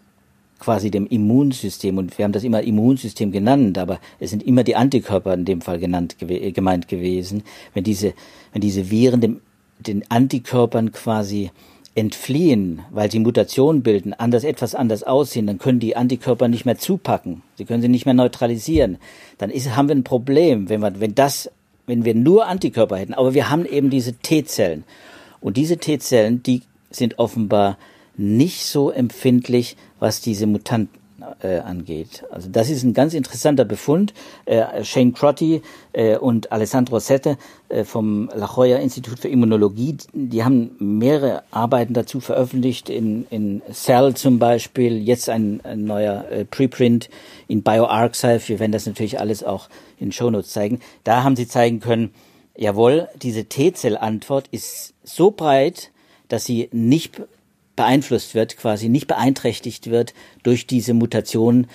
quasi 0.59 0.91
dem 0.91 1.07
Immunsystem, 1.07 1.99
und 1.99 2.17
wir 2.17 2.25
haben 2.25 2.33
das 2.33 2.43
immer 2.43 2.63
Immunsystem 2.63 3.31
genannt, 3.31 3.79
aber 3.79 4.01
es 4.19 4.31
sind 4.31 4.43
immer 4.43 4.65
die 4.65 4.75
Antikörper 4.75 5.35
in 5.35 5.45
dem 5.45 5.61
Fall 5.61 5.79
genannt, 5.79 6.17
gemeint 6.19 6.89
gewesen, 6.89 7.43
wenn 7.75 7.85
diese, 7.85 8.15
wenn 8.53 8.63
diese 8.63 8.91
Viren 8.91 9.21
dem, 9.21 9.41
den 9.79 10.11
Antikörpern 10.11 10.93
quasi 10.93 11.51
entfliehen, 11.97 12.83
weil 12.91 13.11
sie 13.11 13.19
Mutationen 13.19 13.83
bilden, 13.83 14.12
anders 14.12 14.45
etwas 14.45 14.75
anders 14.75 15.03
aussehen, 15.03 15.47
dann 15.47 15.59
können 15.59 15.81
die 15.81 15.97
Antikörper 15.97 16.47
nicht 16.47 16.67
mehr 16.67 16.76
zupacken. 16.76 17.43
Sie 17.57 17.65
können 17.65 17.81
sie 17.81 17.88
nicht 17.88 18.05
mehr 18.05 18.15
neutralisieren. 18.15 18.99
Dann 19.38 19.50
ist, 19.50 19.75
haben 19.75 19.88
wir 19.88 19.97
ein 19.97 20.05
Problem, 20.05 20.69
wenn 20.69 20.81
wir, 20.81 21.00
wenn 21.00 21.15
das, 21.15 21.50
wenn 21.87 22.05
wir 22.05 22.15
nur 22.15 22.47
Antikörper 22.47 22.99
hätten. 22.99 23.15
Aber 23.15 23.33
wir 23.33 23.49
haben 23.49 23.65
eben 23.65 23.88
diese 23.88 24.12
T-Zellen. 24.12 24.85
Und 25.41 25.57
diese 25.57 25.79
T-Zellen, 25.79 26.43
die 26.43 26.62
sind 26.91 27.19
offenbar 27.19 27.79
nicht 28.19 28.67
so 28.67 28.91
empfindlich, 28.91 29.76
was 29.99 30.21
diese 30.21 30.47
Mutanten 30.47 31.06
äh, 31.42 31.59
angeht. 31.59 32.25
Also 32.30 32.49
das 32.50 32.71
ist 32.71 32.83
ein 32.83 32.95
ganz 32.95 33.14
interessanter 33.14 33.64
Befund. 33.64 34.14
Äh, 34.45 34.85
Shane 34.85 35.12
Crotty 35.12 35.62
äh, 35.92 36.16
und 36.16 36.52
Alessandro 36.52 36.99
Sette 36.99 37.37
äh, 37.68 37.85
vom 37.85 38.30
La 38.35 38.49
Jolla 38.54 38.76
Institut 38.76 39.18
für 39.18 39.28
Immunologie, 39.28 39.97
die 40.12 40.45
haben 40.45 40.76
mehrere 40.78 41.42
Arbeiten 41.50 41.95
dazu 41.95 42.21
veröffentlicht, 42.21 42.88
in, 42.88 43.26
in 43.30 43.62
Cell 43.73 44.14
zum 44.14 44.38
Beispiel, 44.38 44.99
jetzt 44.99 45.28
ein, 45.28 45.61
ein 45.64 45.85
neuer 45.85 46.25
äh, 46.30 46.45
Preprint 46.45 47.11
in 47.49 47.62
BioArchive, 47.62 48.49
wir 48.49 48.61
werden 48.61 48.73
das 48.73 48.87
natürlich 48.87 49.18
alles 49.18 49.42
auch 49.42 49.68
in 49.99 50.12
Shownotes 50.12 50.50
zeigen. 50.50 50.80
Da 51.04 51.23
haben 51.23 51.37
sie 51.37 51.49
zeigen 51.49 51.80
können, 51.80 52.14
jawohl, 52.56 53.09
diese 53.21 53.45
T-Zell-Antwort 53.45 54.49
ist 54.50 54.95
so 55.02 55.30
breit, 55.30 55.90
dass 56.28 56.45
sie 56.45 56.68
nicht 56.73 57.23
beeinflusst 57.76 58.35
wird, 58.35 58.56
quasi 58.56 58.88
nicht 58.88 59.06
beeinträchtigt 59.06 59.90
wird 59.90 60.14
durch 60.42 60.66
diese 60.66 60.95
Mutationen, 60.95 61.68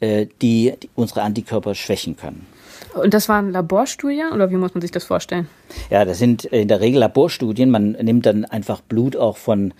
äh, 0.00 0.26
die, 0.40 0.74
die 0.82 0.88
unsere 0.94 1.22
Antikörper 1.22 1.74
schwächen 1.74 2.16
können. 2.16 2.46
Und 2.94 3.14
das 3.14 3.28
waren 3.28 3.50
Laborstudien 3.50 4.32
oder 4.32 4.50
wie 4.50 4.56
muss 4.56 4.74
man 4.74 4.80
sich 4.80 4.90
das 4.90 5.04
vorstellen? 5.04 5.48
Ja, 5.90 6.04
das 6.04 6.18
sind 6.18 6.44
in 6.44 6.68
der 6.68 6.80
Regel 6.80 7.00
Laborstudien. 7.00 7.70
Man 7.70 7.92
nimmt 7.92 8.24
dann 8.24 8.44
einfach 8.44 8.80
Blut 8.80 9.16
auch 9.16 9.36
von, 9.36 9.74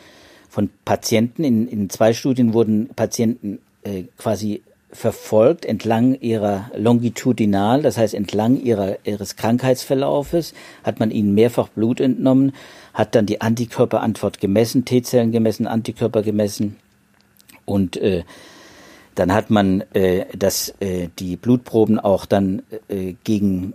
von 0.48 0.68
Patienten. 0.84 1.44
In, 1.44 1.68
in 1.68 1.90
zwei 1.90 2.12
Studien 2.12 2.52
wurden 2.52 2.88
Patienten 2.94 3.60
äh, 3.82 4.04
quasi 4.18 4.62
verfolgt 4.90 5.64
entlang 5.64 6.14
ihrer 6.14 6.70
longitudinal, 6.74 7.82
das 7.82 7.98
heißt 7.98 8.14
entlang 8.14 8.60
ihrer, 8.60 8.96
ihres 9.04 9.36
Krankheitsverlaufes, 9.36 10.54
hat 10.82 10.98
man 10.98 11.10
ihnen 11.10 11.34
mehrfach 11.34 11.68
Blut 11.68 12.00
entnommen, 12.00 12.52
hat 12.94 13.14
dann 13.14 13.26
die 13.26 13.40
Antikörperantwort 13.40 14.40
gemessen, 14.40 14.84
T-Zellen 14.84 15.30
gemessen, 15.30 15.66
Antikörper 15.66 16.22
gemessen 16.22 16.76
und 17.64 17.96
äh, 17.98 18.24
dann 19.14 19.34
hat 19.34 19.50
man 19.50 19.82
äh, 19.94 20.26
das, 20.36 20.74
äh, 20.80 21.08
die 21.18 21.36
Blutproben 21.36 21.98
auch 21.98 22.24
dann 22.24 22.62
äh, 22.88 23.14
gegen 23.24 23.74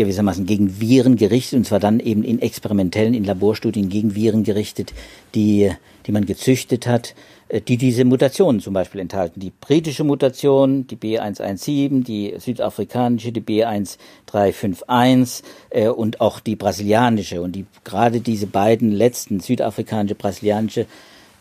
gewissermaßen 0.00 0.46
gegen 0.46 0.80
Viren 0.80 1.16
gerichtet, 1.16 1.58
und 1.58 1.64
zwar 1.64 1.80
dann 1.80 2.00
eben 2.00 2.24
in 2.24 2.40
experimentellen, 2.40 3.12
in 3.12 3.24
Laborstudien 3.24 3.90
gegen 3.90 4.14
Viren 4.14 4.44
gerichtet, 4.44 4.94
die, 5.34 5.70
die 6.06 6.12
man 6.12 6.24
gezüchtet 6.24 6.86
hat, 6.86 7.14
äh, 7.48 7.60
die 7.60 7.76
diese 7.76 8.06
Mutationen 8.06 8.62
zum 8.62 8.72
Beispiel 8.72 9.02
enthalten. 9.02 9.40
Die 9.40 9.50
britische 9.50 10.04
Mutation, 10.04 10.86
die 10.86 10.96
B117, 10.96 12.02
die 12.02 12.32
südafrikanische, 12.38 13.32
die 13.32 13.42
B1351 13.42 15.42
äh, 15.70 15.88
und 15.88 16.22
auch 16.22 16.40
die 16.40 16.56
brasilianische. 16.56 17.42
Und 17.42 17.52
die, 17.52 17.66
gerade 17.84 18.20
diese 18.20 18.46
beiden 18.46 18.92
letzten, 18.92 19.40
südafrikanische, 19.40 20.14
brasilianische 20.14 20.86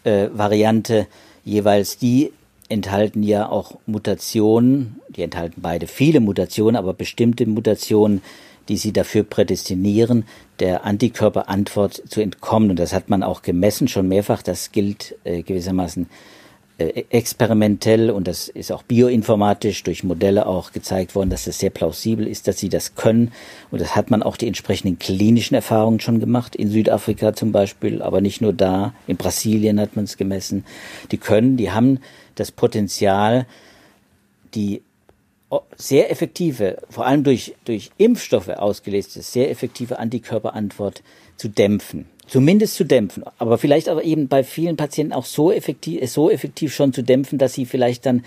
äh, 0.04 0.28
Variante, 0.34 1.08
jeweils 1.46 1.98
die 1.98 2.34
enthalten 2.70 3.24
ja 3.24 3.50
auch 3.50 3.74
Mutationen, 3.88 5.02
die 5.10 5.24
enthalten 5.24 5.62
beide 5.62 5.88
viele 5.88 6.20
Mutationen, 6.20 6.76
aber 6.76 6.94
bestimmte 6.94 7.46
Mutationen, 7.48 8.22
die 8.70 8.78
sie 8.78 8.94
dafür 8.94 9.24
prädestinieren, 9.24 10.26
der 10.60 10.86
Antikörperantwort 10.86 12.04
zu 12.08 12.22
entkommen. 12.22 12.70
Und 12.70 12.80
das 12.80 12.94
hat 12.94 13.10
man 13.10 13.24
auch 13.24 13.42
gemessen, 13.42 13.88
schon 13.88 14.08
mehrfach. 14.08 14.42
Das 14.42 14.72
gilt 14.72 15.16
äh, 15.24 15.42
gewissermaßen 15.42 16.08
äh, 16.80 17.04
experimentell 17.10 18.10
und 18.10 18.28
das 18.28 18.48
ist 18.48 18.72
auch 18.72 18.84
bioinformatisch 18.84 19.84
durch 19.84 20.06
Modelle 20.06 20.46
auch 20.46 20.72
gezeigt 20.72 21.14
worden, 21.14 21.30
dass 21.30 21.44
das 21.44 21.60
sehr 21.60 21.72
plausibel 21.72 22.26
ist, 22.26 22.48
dass 22.48 22.58
sie 22.58 22.70
das 22.70 22.96
können. 22.96 23.34
Und 23.70 23.82
das 23.82 23.98
hat 23.98 24.10
man 24.10 24.24
auch 24.24 24.38
die 24.38 24.48
entsprechenden 24.48 24.98
klinischen 24.98 25.56
Erfahrungen 25.56 26.00
schon 26.00 26.22
gemacht, 26.22 26.56
in 26.56 26.70
Südafrika 26.70 27.34
zum 27.34 27.52
Beispiel, 27.52 28.02
aber 28.02 28.22
nicht 28.22 28.40
nur 28.40 28.54
da, 28.54 28.94
in 29.08 29.18
Brasilien 29.18 29.78
hat 29.78 29.98
man 29.98 30.06
es 30.06 30.16
gemessen. 30.16 30.64
Die 31.12 31.18
können, 31.18 31.58
die 31.58 31.72
haben 31.72 32.00
das 32.36 32.52
Potenzial, 32.52 33.46
die 34.56 34.82
sehr 35.76 36.12
effektive, 36.12 36.78
vor 36.90 37.06
allem 37.06 37.24
durch, 37.24 37.56
durch 37.66 37.92
Impfstoffe 37.98 38.50
ausgelöste, 38.50 39.22
sehr 39.22 39.50
effektive 39.50 39.98
Antikörperantwort 40.00 41.02
zu 41.38 41.50
dämpfen. 41.50 42.06
Zumindest 42.28 42.76
zu 42.76 42.84
dämpfen. 42.84 43.24
Aber 43.40 43.58
vielleicht 43.58 43.90
aber 43.90 44.04
eben 44.04 44.28
bei 44.28 44.44
vielen 44.44 44.78
Patienten 44.78 45.14
auch 45.14 45.26
so 45.26 45.52
effektiv, 45.52 46.08
so 46.12 46.30
effektiv 46.30 46.76
schon 46.76 46.94
zu 46.94 47.02
dämpfen, 47.02 47.40
dass 47.40 47.54
sie 47.54 47.66
vielleicht 47.66 48.06
dann 48.06 48.24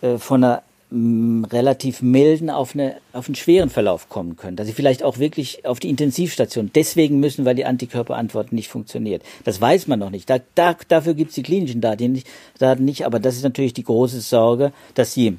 äh, 0.00 0.18
von 0.18 0.42
einer 0.42 0.62
mh, 0.90 1.46
relativ 1.52 2.02
milden 2.02 2.50
auf, 2.50 2.74
eine, 2.74 2.96
auf 3.12 3.28
einen 3.28 3.36
schweren 3.36 3.70
Verlauf 3.70 4.08
kommen 4.08 4.34
können. 4.36 4.56
Dass 4.56 4.66
sie 4.66 4.72
vielleicht 4.72 5.04
auch 5.04 5.18
wirklich 5.18 5.64
auf 5.64 5.78
die 5.78 5.90
Intensivstation 5.90 6.72
deswegen 6.74 7.20
müssen, 7.20 7.44
weil 7.44 7.54
die 7.54 7.64
Antikörperantwort 7.64 8.52
nicht 8.52 8.68
funktioniert. 8.68 9.22
Das 9.44 9.60
weiß 9.60 9.86
man 9.86 10.00
noch 10.00 10.10
nicht. 10.10 10.28
Da, 10.28 10.40
da, 10.56 10.76
dafür 10.88 11.14
gibt 11.14 11.28
es 11.28 11.36
die 11.36 11.44
klinischen 11.44 11.80
Daten 11.80 12.10
nicht, 12.10 12.26
Daten 12.58 12.84
nicht. 12.84 13.06
Aber 13.06 13.20
das 13.20 13.36
ist 13.36 13.44
natürlich 13.44 13.74
die 13.74 13.84
große 13.84 14.20
Sorge, 14.20 14.72
dass 14.96 15.14
sie 15.14 15.36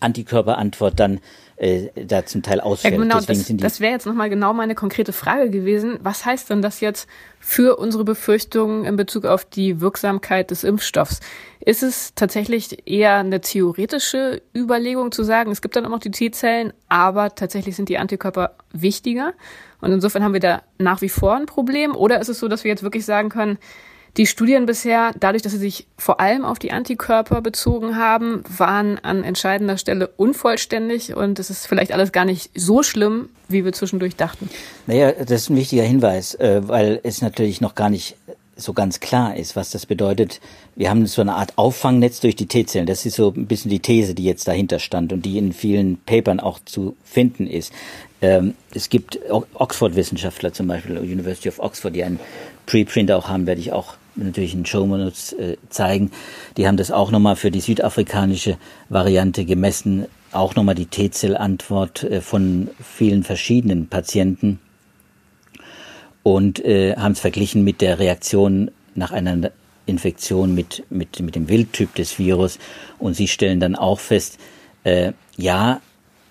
Antikörperantwort 0.00 0.98
dann 1.00 1.20
äh, 1.56 1.88
da 1.94 2.26
zum 2.26 2.42
Teil 2.42 2.60
ausfällt. 2.60 2.94
Ja, 2.94 3.00
genau, 3.00 3.20
das, 3.20 3.46
das 3.48 3.80
wäre 3.80 3.92
jetzt 3.92 4.06
nochmal 4.06 4.28
genau 4.28 4.52
meine 4.52 4.74
konkrete 4.74 5.12
Frage 5.12 5.48
gewesen. 5.50 5.98
Was 6.02 6.24
heißt 6.24 6.50
denn 6.50 6.60
das 6.60 6.80
jetzt 6.80 7.08
für 7.40 7.76
unsere 7.76 8.04
Befürchtungen 8.04 8.84
in 8.84 8.96
Bezug 8.96 9.24
auf 9.24 9.44
die 9.46 9.80
Wirksamkeit 9.80 10.50
des 10.50 10.64
Impfstoffs? 10.64 11.20
Ist 11.60 11.82
es 11.82 12.14
tatsächlich 12.14 12.86
eher 12.86 13.16
eine 13.16 13.40
theoretische 13.40 14.42
Überlegung 14.54 15.12
zu 15.12 15.22
sagen, 15.22 15.50
es 15.50 15.62
gibt 15.62 15.76
dann 15.76 15.86
auch 15.86 15.90
noch 15.90 15.98
die 15.98 16.10
T-Zellen, 16.10 16.72
aber 16.88 17.34
tatsächlich 17.34 17.74
sind 17.74 17.88
die 17.88 17.98
Antikörper 17.98 18.54
wichtiger? 18.72 19.32
Und 19.80 19.92
insofern 19.92 20.22
haben 20.22 20.34
wir 20.34 20.40
da 20.40 20.62
nach 20.78 21.00
wie 21.00 21.08
vor 21.08 21.36
ein 21.36 21.46
Problem? 21.46 21.96
Oder 21.96 22.20
ist 22.20 22.28
es 22.28 22.38
so, 22.38 22.48
dass 22.48 22.64
wir 22.64 22.70
jetzt 22.70 22.82
wirklich 22.82 23.04
sagen 23.04 23.30
können, 23.30 23.58
die 24.16 24.26
Studien 24.26 24.66
bisher, 24.66 25.12
dadurch, 25.18 25.42
dass 25.42 25.52
sie 25.52 25.58
sich 25.58 25.86
vor 25.98 26.20
allem 26.20 26.44
auf 26.44 26.58
die 26.58 26.72
Antikörper 26.72 27.42
bezogen 27.42 27.96
haben, 27.96 28.42
waren 28.56 28.98
an 28.98 29.24
entscheidender 29.24 29.76
Stelle 29.76 30.08
unvollständig 30.16 31.14
und 31.14 31.38
es 31.38 31.50
ist 31.50 31.66
vielleicht 31.66 31.92
alles 31.92 32.12
gar 32.12 32.24
nicht 32.24 32.50
so 32.54 32.82
schlimm, 32.82 33.28
wie 33.48 33.64
wir 33.64 33.72
zwischendurch 33.72 34.16
dachten. 34.16 34.48
Naja, 34.86 35.12
das 35.12 35.42
ist 35.42 35.50
ein 35.50 35.56
wichtiger 35.56 35.82
Hinweis, 35.82 36.34
äh, 36.34 36.62
weil 36.66 37.00
es 37.02 37.20
natürlich 37.20 37.60
noch 37.60 37.74
gar 37.74 37.90
nicht 37.90 38.16
so 38.56 38.72
ganz 38.72 39.00
klar 39.00 39.36
ist, 39.36 39.54
was 39.54 39.70
das 39.70 39.84
bedeutet. 39.84 40.40
Wir 40.76 40.88
haben 40.88 41.06
so 41.06 41.20
eine 41.20 41.34
Art 41.34 41.52
Auffangnetz 41.56 42.20
durch 42.20 42.36
die 42.36 42.46
T-Zellen. 42.46 42.86
Das 42.86 43.04
ist 43.04 43.16
so 43.16 43.34
ein 43.36 43.46
bisschen 43.46 43.70
die 43.70 43.80
These, 43.80 44.14
die 44.14 44.24
jetzt 44.24 44.48
dahinter 44.48 44.78
stand 44.78 45.12
und 45.12 45.26
die 45.26 45.36
in 45.36 45.52
vielen 45.52 45.98
Papern 45.98 46.40
auch 46.40 46.58
zu 46.64 46.96
finden 47.04 47.46
ist. 47.46 47.70
Ähm, 48.22 48.54
es 48.72 48.88
gibt 48.88 49.18
Oxford-Wissenschaftler 49.28 50.54
zum 50.54 50.68
Beispiel, 50.68 50.96
University 50.96 51.50
of 51.50 51.58
Oxford, 51.58 51.94
die 51.94 52.02
einen 52.02 52.18
Preprint 52.64 53.12
auch 53.12 53.28
haben, 53.28 53.46
werde 53.46 53.60
ich 53.60 53.72
auch 53.72 53.94
natürlich 54.16 54.54
in 54.54 54.66
Shownotes 54.66 55.32
äh, 55.34 55.56
zeigen. 55.68 56.10
Die 56.56 56.66
haben 56.66 56.76
das 56.76 56.90
auch 56.90 57.10
nochmal 57.10 57.36
für 57.36 57.50
die 57.50 57.60
südafrikanische 57.60 58.56
Variante 58.88 59.44
gemessen, 59.44 60.06
auch 60.32 60.54
nochmal 60.54 60.74
die 60.74 60.86
T-Zell-Antwort 60.86 62.04
äh, 62.04 62.20
von 62.20 62.68
vielen 62.82 63.22
verschiedenen 63.22 63.88
Patienten 63.88 64.58
und 66.22 66.64
äh, 66.64 66.96
haben 66.96 67.12
es 67.12 67.20
verglichen 67.20 67.62
mit 67.62 67.80
der 67.80 67.98
Reaktion 67.98 68.70
nach 68.94 69.12
einer 69.12 69.52
Infektion 69.86 70.54
mit, 70.54 70.82
mit, 70.90 71.20
mit 71.20 71.36
dem 71.36 71.48
Wildtyp 71.48 71.94
des 71.94 72.18
Virus. 72.18 72.58
Und 72.98 73.14
sie 73.14 73.28
stellen 73.28 73.60
dann 73.60 73.76
auch 73.76 74.00
fest, 74.00 74.38
äh, 74.82 75.12
ja, 75.36 75.80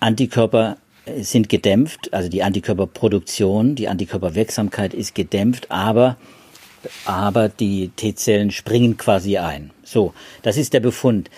Antikörper 0.00 0.76
sind 1.20 1.48
gedämpft, 1.48 2.12
also 2.12 2.28
die 2.28 2.42
Antikörperproduktion, 2.42 3.74
die 3.74 3.88
Antikörperwirksamkeit 3.88 4.92
ist 4.92 5.14
gedämpft, 5.14 5.70
aber, 5.70 6.16
aber 7.04 7.48
die 7.48 7.88
T-Zellen 7.96 8.50
springen 8.50 8.96
quasi 8.96 9.38
ein. 9.38 9.70
So, 9.84 10.14
das 10.42 10.56
ist 10.56 10.72
der 10.72 10.80
Befund. 10.80 11.30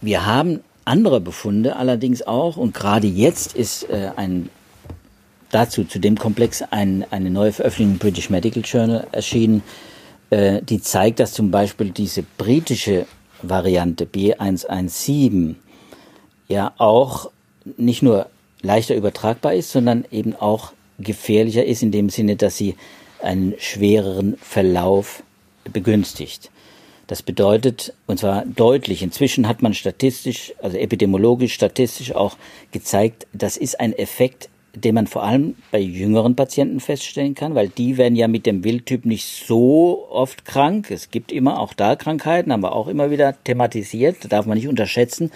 Wir 0.00 0.26
haben 0.26 0.60
andere 0.84 1.20
Befunde 1.20 1.76
allerdings 1.76 2.26
auch 2.26 2.56
und 2.56 2.74
gerade 2.74 3.06
jetzt 3.06 3.54
ist 3.54 3.88
äh, 3.90 4.10
ein 4.16 4.48
dazu 5.50 5.84
zu 5.84 5.98
dem 5.98 6.18
Komplex 6.18 6.62
ein, 6.62 7.04
eine 7.10 7.30
neue 7.30 7.52
Veröffentlichung 7.52 7.94
im 7.94 7.98
British 7.98 8.30
Medical 8.30 8.62
Journal 8.64 9.06
erschienen, 9.12 9.62
äh, 10.30 10.62
die 10.62 10.80
zeigt, 10.80 11.20
dass 11.20 11.32
zum 11.32 11.50
Beispiel 11.50 11.90
diese 11.90 12.22
britische 12.22 13.06
Variante 13.42 14.04
B117 14.04 15.54
ja 16.48 16.72
auch 16.78 17.30
nicht 17.76 18.02
nur 18.02 18.26
leichter 18.62 18.94
übertragbar 18.94 19.54
ist, 19.54 19.70
sondern 19.70 20.04
eben 20.10 20.34
auch 20.34 20.72
gefährlicher 20.98 21.64
ist 21.64 21.82
in 21.82 21.92
dem 21.92 22.10
Sinne, 22.10 22.36
dass 22.36 22.56
sie 22.56 22.76
einen 23.22 23.54
schwereren 23.58 24.36
Verlauf 24.40 25.22
begünstigt. 25.72 26.50
Das 27.08 27.22
bedeutet, 27.22 27.94
und 28.06 28.18
zwar 28.18 28.44
deutlich, 28.44 29.02
inzwischen 29.02 29.48
hat 29.48 29.62
man 29.62 29.72
statistisch, 29.72 30.52
also 30.60 30.76
epidemiologisch, 30.76 31.54
statistisch 31.54 32.14
auch 32.14 32.36
gezeigt, 32.70 33.26
das 33.32 33.56
ist 33.56 33.80
ein 33.80 33.94
Effekt, 33.94 34.50
den 34.74 34.94
man 34.94 35.06
vor 35.06 35.24
allem 35.24 35.56
bei 35.70 35.80
jüngeren 35.80 36.36
Patienten 36.36 36.80
feststellen 36.80 37.34
kann, 37.34 37.54
weil 37.54 37.68
die 37.70 37.96
werden 37.96 38.14
ja 38.14 38.28
mit 38.28 38.44
dem 38.44 38.62
Wildtyp 38.62 39.06
nicht 39.06 39.26
so 39.46 40.06
oft 40.10 40.44
krank. 40.44 40.90
Es 40.90 41.10
gibt 41.10 41.32
immer 41.32 41.58
auch 41.58 41.72
da 41.72 41.96
Krankheiten, 41.96 42.52
haben 42.52 42.62
wir 42.62 42.72
auch 42.72 42.88
immer 42.88 43.10
wieder 43.10 43.34
thematisiert, 43.42 44.30
darf 44.30 44.44
man 44.44 44.58
nicht 44.58 44.68
unterschätzen. 44.68 45.32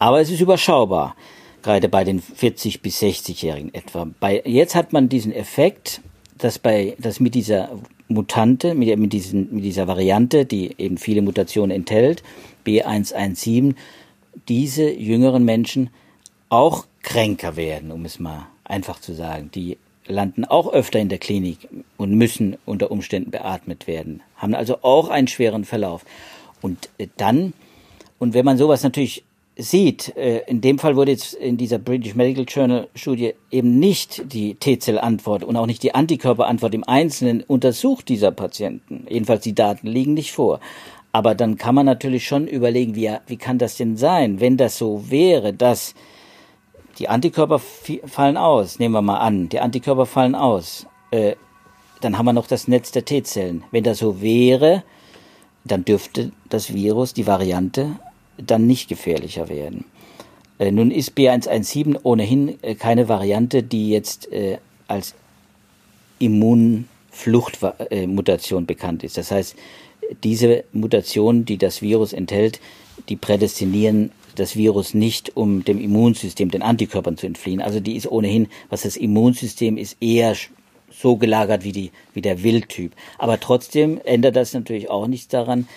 Aber 0.00 0.20
es 0.20 0.30
ist 0.30 0.40
überschaubar, 0.40 1.14
gerade 1.62 1.88
bei 1.88 2.02
den 2.02 2.20
40 2.20 2.82
bis 2.82 3.00
60-Jährigen 3.00 3.72
etwa. 3.72 4.08
Bei, 4.18 4.42
jetzt 4.44 4.74
hat 4.74 4.92
man 4.92 5.08
diesen 5.08 5.32
Effekt, 5.32 6.00
dass 6.38 6.58
bei, 6.58 6.96
dass 6.98 7.20
mit 7.20 7.34
dieser 7.34 7.70
Mutante, 8.08 8.74
mit, 8.74 8.96
mit, 8.98 9.12
diesen, 9.12 9.54
mit 9.54 9.64
dieser 9.64 9.86
Variante, 9.86 10.44
die 10.44 10.74
eben 10.78 10.98
viele 10.98 11.22
Mutationen 11.22 11.74
enthält, 11.74 12.22
B117, 12.66 13.74
diese 14.48 14.90
jüngeren 14.90 15.44
Menschen 15.44 15.90
auch 16.48 16.86
kränker 17.02 17.56
werden, 17.56 17.90
um 17.90 18.04
es 18.04 18.18
mal 18.18 18.46
einfach 18.64 19.00
zu 19.00 19.14
sagen. 19.14 19.50
Die 19.54 19.78
landen 20.06 20.44
auch 20.44 20.72
öfter 20.72 20.98
in 20.98 21.08
der 21.08 21.18
Klinik 21.18 21.68
und 21.96 22.14
müssen 22.14 22.56
unter 22.64 22.90
Umständen 22.90 23.30
beatmet 23.30 23.86
werden, 23.86 24.22
haben 24.36 24.54
also 24.54 24.78
auch 24.82 25.08
einen 25.08 25.28
schweren 25.28 25.64
Verlauf. 25.64 26.04
Und 26.60 26.88
äh, 26.98 27.08
dann, 27.16 27.52
und 28.18 28.34
wenn 28.34 28.44
man 28.44 28.58
sowas 28.58 28.82
natürlich 28.82 29.24
sieht, 29.56 30.16
äh, 30.16 30.42
in 30.46 30.60
dem 30.60 30.78
Fall 30.78 30.96
wurde 30.96 31.12
jetzt 31.12 31.34
in 31.34 31.56
dieser 31.56 31.78
British 31.78 32.14
Medical 32.14 32.44
Journal 32.48 32.88
Studie 32.94 33.34
eben 33.50 33.78
nicht 33.78 34.32
die 34.32 34.54
T-Zell-Antwort 34.54 35.44
und 35.44 35.56
auch 35.56 35.66
nicht 35.66 35.82
die 35.82 35.94
Antikörperantwort 35.94 36.74
im 36.74 36.84
Einzelnen 36.84 37.42
untersucht 37.42 38.08
dieser 38.08 38.30
Patienten. 38.30 39.06
Jedenfalls 39.08 39.42
die 39.42 39.54
Daten 39.54 39.86
liegen 39.86 40.14
nicht 40.14 40.32
vor. 40.32 40.60
Aber 41.12 41.34
dann 41.34 41.56
kann 41.56 41.74
man 41.74 41.84
natürlich 41.84 42.26
schon 42.26 42.46
überlegen, 42.46 42.94
wie, 42.94 43.10
wie 43.26 43.36
kann 43.36 43.58
das 43.58 43.76
denn 43.76 43.96
sein, 43.98 44.40
wenn 44.40 44.56
das 44.56 44.78
so 44.78 45.10
wäre, 45.10 45.52
dass 45.52 45.94
die 46.98 47.08
Antikörper 47.08 47.58
fallen 47.58 48.36
aus, 48.36 48.78
nehmen 48.78 48.94
wir 48.94 49.02
mal 49.02 49.18
an, 49.18 49.48
die 49.48 49.60
Antikörper 49.60 50.06
fallen 50.06 50.34
aus. 50.34 50.86
Äh, 51.10 51.36
dann 52.00 52.16
haben 52.16 52.26
wir 52.26 52.32
noch 52.32 52.46
das 52.46 52.68
Netz 52.68 52.90
der 52.92 53.04
T-Zellen. 53.04 53.64
Wenn 53.70 53.84
das 53.84 53.98
so 53.98 54.20
wäre, 54.22 54.82
dann 55.64 55.84
dürfte 55.84 56.32
das 56.48 56.72
Virus, 56.72 57.14
die 57.14 57.26
Variante, 57.26 57.98
dann 58.36 58.66
nicht 58.66 58.88
gefährlicher 58.88 59.48
werden. 59.48 59.86
Äh, 60.58 60.70
nun 60.70 60.90
ist 60.90 61.16
B117 61.16 62.00
ohnehin 62.02 62.62
äh, 62.62 62.74
keine 62.74 63.08
Variante, 63.08 63.62
die 63.62 63.88
jetzt 63.90 64.30
äh, 64.32 64.58
als 64.88 65.14
Immunfluchtmutation 66.18 68.66
bekannt 68.66 69.04
ist. 69.04 69.16
Das 69.16 69.30
heißt, 69.30 69.56
diese 70.22 70.64
Mutationen, 70.72 71.44
die 71.44 71.58
das 71.58 71.82
Virus 71.82 72.12
enthält, 72.12 72.60
die 73.08 73.16
prädestinieren 73.16 74.12
das 74.34 74.56
Virus 74.56 74.94
nicht, 74.94 75.36
um 75.36 75.64
dem 75.64 75.80
Immunsystem, 75.80 76.50
den 76.50 76.62
Antikörpern 76.62 77.16
zu 77.16 77.26
entfliehen. 77.26 77.60
Also 77.60 77.80
die 77.80 77.96
ist 77.96 78.10
ohnehin, 78.10 78.48
was 78.70 78.82
das 78.82 78.96
Immunsystem 78.96 79.76
ist, 79.76 79.96
eher 80.00 80.34
so 80.90 81.16
gelagert 81.16 81.64
wie, 81.64 81.72
die, 81.72 81.90
wie 82.14 82.22
der 82.22 82.42
Wildtyp. 82.42 82.92
Aber 83.18 83.40
trotzdem 83.40 84.00
ändert 84.04 84.36
das 84.36 84.52
natürlich 84.52 84.90
auch 84.90 85.06
nichts 85.06 85.28
daran, 85.28 85.68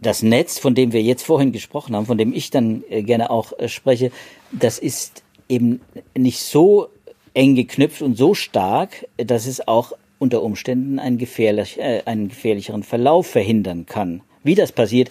das 0.00 0.22
Netz, 0.22 0.58
von 0.58 0.74
dem 0.74 0.92
wir 0.92 1.02
jetzt 1.02 1.24
vorhin 1.24 1.52
gesprochen 1.52 1.96
haben, 1.96 2.06
von 2.06 2.18
dem 2.18 2.32
ich 2.32 2.50
dann 2.50 2.84
äh, 2.88 3.02
gerne 3.02 3.30
auch 3.30 3.58
äh, 3.58 3.68
spreche, 3.68 4.10
das 4.52 4.78
ist 4.78 5.22
eben 5.48 5.80
nicht 6.16 6.40
so 6.40 6.88
eng 7.34 7.54
geknüpft 7.54 8.02
und 8.02 8.16
so 8.16 8.34
stark, 8.34 9.06
dass 9.16 9.46
es 9.46 9.66
auch 9.66 9.92
unter 10.18 10.42
Umständen 10.42 10.98
einen, 10.98 11.18
gefährlich, 11.18 11.78
äh, 11.78 12.02
einen 12.06 12.28
gefährlicheren 12.28 12.82
Verlauf 12.82 13.26
verhindern 13.26 13.86
kann. 13.86 14.22
Wie 14.42 14.54
das 14.54 14.72
passiert, 14.72 15.10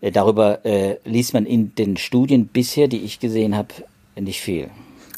äh, 0.00 0.10
darüber 0.10 0.64
äh, 0.64 0.96
liest 1.04 1.34
man 1.34 1.46
in 1.46 1.74
den 1.74 1.96
Studien 1.96 2.46
bisher, 2.46 2.88
die 2.88 3.00
ich 3.00 3.20
gesehen 3.20 3.56
habe, 3.56 3.74
nicht 4.18 4.40
viel. 4.40 4.70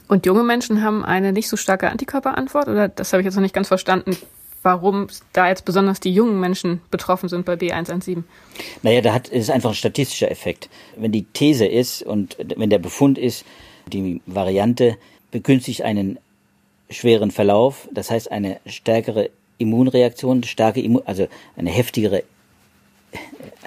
Und 0.09 0.27
junge 0.27 0.43
Menschen 0.43 0.83
haben 0.83 1.05
eine 1.05 1.33
nicht 1.33 1.49
so 1.49 1.57
starke 1.57 1.89
Antikörperantwort? 1.89 2.69
Oder 2.69 2.89
das 2.89 3.13
habe 3.13 3.23
ich 3.23 3.27
jetzt 3.27 3.37
noch 3.37 3.43
nicht 3.43 3.55
ganz 3.55 3.69
verstanden, 3.69 4.17
warum 4.63 5.09
da 5.33 5.49
jetzt 5.49 5.65
besonders 5.65 6.01
die 6.01 6.13
jungen 6.13 6.41
Menschen 6.41 6.81
betroffen 6.91 7.29
sind 7.29 7.45
bei 7.45 7.55
B117? 7.55 8.23
Naja, 8.83 9.01
da 9.01 9.15
hat, 9.15 9.29
ist 9.29 9.51
einfach 9.51 9.71
ein 9.71 9.77
statistischer 9.77 10.31
Effekt. 10.31 10.69
Wenn 10.97 11.13
die 11.13 11.25
These 11.25 11.67
ist 11.67 12.03
und 12.03 12.37
wenn 12.57 12.71
der 12.71 12.79
Befund 12.79 13.19
ist, 13.19 13.45
die 13.87 14.21
Variante 14.27 14.97
begünstigt 15.31 15.83
einen 15.83 16.19
schweren 16.91 17.31
Verlauf, 17.31 17.89
das 17.93 18.11
heißt 18.11 18.31
eine 18.31 18.61
stärkere 18.67 19.31
Immunreaktion, 19.59 20.43
starke 20.43 20.81
Immun, 20.81 21.03
also 21.05 21.29
eine 21.57 21.71
heftigere 21.71 22.23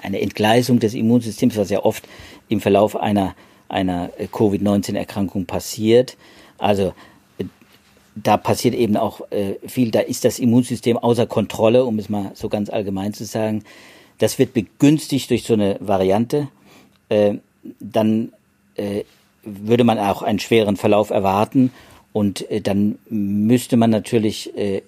eine 0.02 0.20
Entgleisung 0.20 0.78
des 0.78 0.94
Immunsystems, 0.94 1.56
was 1.56 1.70
ja 1.70 1.82
oft 1.82 2.06
im 2.48 2.60
Verlauf 2.60 2.96
einer, 2.96 3.34
einer 3.68 4.10
Covid-19-Erkrankung 4.32 5.46
passiert. 5.46 6.16
Also 6.58 6.92
da 8.14 8.36
passiert 8.36 8.74
eben 8.74 8.96
auch 8.96 9.20
äh, 9.30 9.54
viel, 9.66 9.90
da 9.90 10.00
ist 10.00 10.24
das 10.24 10.38
Immunsystem 10.38 10.96
außer 10.96 11.26
Kontrolle, 11.26 11.84
um 11.84 11.98
es 11.98 12.08
mal 12.08 12.30
so 12.34 12.48
ganz 12.48 12.70
allgemein 12.70 13.12
zu 13.12 13.24
sagen. 13.24 13.64
Das 14.18 14.38
wird 14.38 14.54
begünstigt 14.54 15.30
durch 15.30 15.42
so 15.42 15.54
eine 15.54 15.76
Variante. 15.80 16.48
Äh, 17.08 17.34
dann 17.80 18.32
äh, 18.76 19.04
würde 19.42 19.84
man 19.84 19.98
auch 19.98 20.22
einen 20.22 20.38
schweren 20.38 20.76
Verlauf 20.76 21.10
erwarten 21.10 21.72
und 22.12 22.48
äh, 22.50 22.60
dann 22.60 22.98
müsste 23.08 23.76
man 23.76 23.90
natürlich 23.90 24.56
äh, 24.56 24.82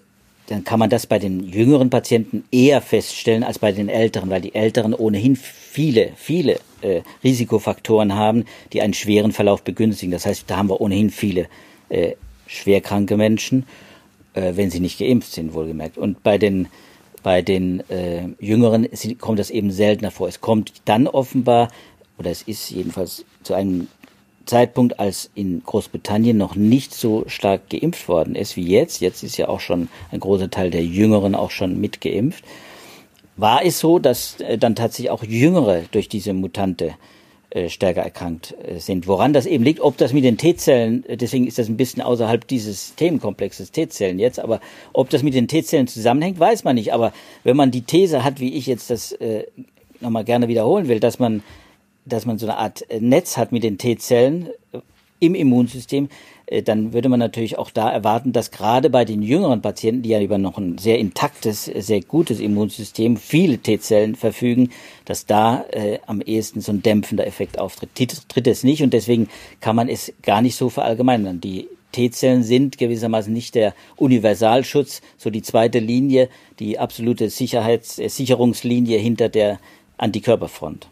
dann 0.48 0.64
kann 0.64 0.78
man 0.78 0.90
das 0.90 1.06
bei 1.06 1.18
den 1.18 1.48
jüngeren 1.48 1.90
Patienten 1.90 2.44
eher 2.52 2.80
feststellen 2.80 3.42
als 3.42 3.58
bei 3.58 3.72
den 3.72 3.88
älteren, 3.88 4.30
weil 4.30 4.40
die 4.40 4.54
älteren 4.54 4.94
ohnehin 4.94 5.34
viele, 5.36 6.12
viele 6.14 6.60
äh, 6.82 7.02
Risikofaktoren 7.24 8.14
haben, 8.14 8.44
die 8.72 8.80
einen 8.80 8.94
schweren 8.94 9.32
Verlauf 9.32 9.62
begünstigen. 9.62 10.12
Das 10.12 10.24
heißt, 10.24 10.44
da 10.46 10.56
haben 10.56 10.70
wir 10.70 10.80
ohnehin 10.80 11.10
viele 11.10 11.48
schwerkranke 12.46 13.16
Menschen, 13.16 13.64
äh, 14.34 14.52
wenn 14.54 14.70
sie 14.70 14.80
nicht 14.80 14.98
geimpft 14.98 15.32
sind, 15.32 15.54
wohlgemerkt. 15.54 15.98
Und 15.98 16.22
bei 16.22 16.38
den 16.38 16.68
bei 17.26 17.42
den 17.42 17.80
äh, 17.90 18.28
Jüngeren 18.38 18.86
kommt 19.18 19.40
das 19.40 19.50
eben 19.50 19.72
seltener 19.72 20.12
vor. 20.12 20.28
Es 20.28 20.40
kommt 20.40 20.74
dann 20.84 21.08
offenbar, 21.08 21.70
oder 22.18 22.30
es 22.30 22.42
ist 22.42 22.70
jedenfalls 22.70 23.24
zu 23.42 23.54
einem 23.54 23.88
Zeitpunkt, 24.44 25.00
als 25.00 25.28
in 25.34 25.60
Großbritannien 25.64 26.36
noch 26.36 26.54
nicht 26.54 26.94
so 26.94 27.24
stark 27.26 27.68
geimpft 27.68 28.06
worden 28.06 28.36
ist 28.36 28.56
wie 28.56 28.68
jetzt, 28.68 29.00
jetzt 29.00 29.24
ist 29.24 29.36
ja 29.38 29.48
auch 29.48 29.58
schon 29.58 29.88
ein 30.12 30.20
großer 30.20 30.50
Teil 30.50 30.70
der 30.70 30.84
Jüngeren 30.84 31.34
auch 31.34 31.50
schon 31.50 31.80
mitgeimpft, 31.80 32.44
war 33.36 33.64
es 33.64 33.80
so, 33.80 33.98
dass 33.98 34.40
äh, 34.40 34.56
dann 34.56 34.76
tatsächlich 34.76 35.10
auch 35.10 35.24
Jüngere 35.24 35.82
durch 35.90 36.08
diese 36.08 36.32
Mutante 36.32 36.94
stärker 37.68 38.02
erkrankt 38.02 38.54
äh, 38.62 38.78
sind. 38.78 39.06
Woran 39.06 39.32
das 39.32 39.46
eben 39.46 39.64
liegt, 39.64 39.80
ob 39.80 39.96
das 39.96 40.12
mit 40.12 40.24
den 40.24 40.36
T-Zellen, 40.36 41.04
deswegen 41.08 41.46
ist 41.46 41.58
das 41.58 41.68
ein 41.68 41.76
bisschen 41.76 42.02
außerhalb 42.02 42.46
dieses 42.46 42.94
Themenkomplexes 42.96 43.70
T-Zellen 43.70 44.18
jetzt, 44.18 44.40
aber 44.40 44.60
ob 44.92 45.10
das 45.10 45.22
mit 45.22 45.34
den 45.34 45.48
T-Zellen 45.48 45.86
zusammenhängt, 45.86 46.38
weiß 46.38 46.64
man 46.64 46.74
nicht. 46.74 46.92
Aber 46.92 47.12
wenn 47.44 47.56
man 47.56 47.70
die 47.70 47.82
These 47.82 48.24
hat, 48.24 48.40
wie 48.40 48.54
ich 48.54 48.66
jetzt 48.66 48.90
das 48.90 49.12
äh, 49.12 49.44
nochmal 50.00 50.24
gerne 50.24 50.48
wiederholen 50.48 50.88
will, 50.88 51.00
dass 51.00 51.18
man 51.18 51.42
dass 52.06 52.24
man 52.24 52.38
so 52.38 52.46
eine 52.46 52.56
Art 52.56 52.88
äh, 52.90 53.00
Netz 53.00 53.36
hat 53.36 53.52
mit 53.52 53.64
den 53.64 53.78
T-Zellen 53.78 54.48
äh, 54.72 54.78
im 55.18 55.34
Immunsystem, 55.34 56.04
äh, 56.04 56.08
dann 56.62 56.92
würde 56.92 57.08
man 57.08 57.18
natürlich 57.18 57.58
auch 57.58 57.70
da 57.70 57.90
erwarten, 57.90 58.32
dass 58.32 58.52
gerade 58.52 58.88
bei 58.88 59.04
den 59.04 59.22
jüngeren 59.22 59.62
Patienten, 59.62 60.02
die 60.02 60.10
ja 60.10 60.20
über 60.20 60.38
noch 60.38 60.58
ein 60.58 60.78
sehr 60.78 60.98
intaktes, 60.98 61.64
sehr 61.64 62.00
gutes 62.00 62.38
Immunsystem, 62.38 63.16
viele 63.16 63.58
T-Zellen 63.58 64.14
verfügen, 64.14 64.70
dass 65.04 65.26
da 65.26 65.64
äh, 65.70 65.98
am 66.06 66.20
ehesten 66.20 66.60
so 66.60 66.70
ein 66.70 66.82
dämpfender 66.82 67.26
Effekt 67.26 67.58
auftritt. 67.58 67.94
Tritt, 67.96 68.28
tritt 68.28 68.46
es 68.46 68.62
nicht 68.62 68.82
und 68.82 68.92
deswegen 68.92 69.28
kann 69.60 69.74
man 69.74 69.88
es 69.88 70.12
gar 70.22 70.40
nicht 70.40 70.56
so 70.56 70.68
verallgemeinern. 70.68 71.40
Die 71.40 71.68
T-Zellen 71.90 72.44
sind 72.44 72.78
gewissermaßen 72.78 73.32
nicht 73.32 73.54
der 73.56 73.74
Universalschutz, 73.96 75.02
so 75.16 75.30
die 75.30 75.42
zweite 75.42 75.80
Linie, 75.80 76.28
die 76.60 76.78
absolute 76.78 77.28
Sicherheits 77.28 77.98
äh, 77.98 78.08
Sicherungslinie 78.08 78.98
hinter 78.98 79.28
der 79.28 79.58
Antikörperfront. 79.98 80.88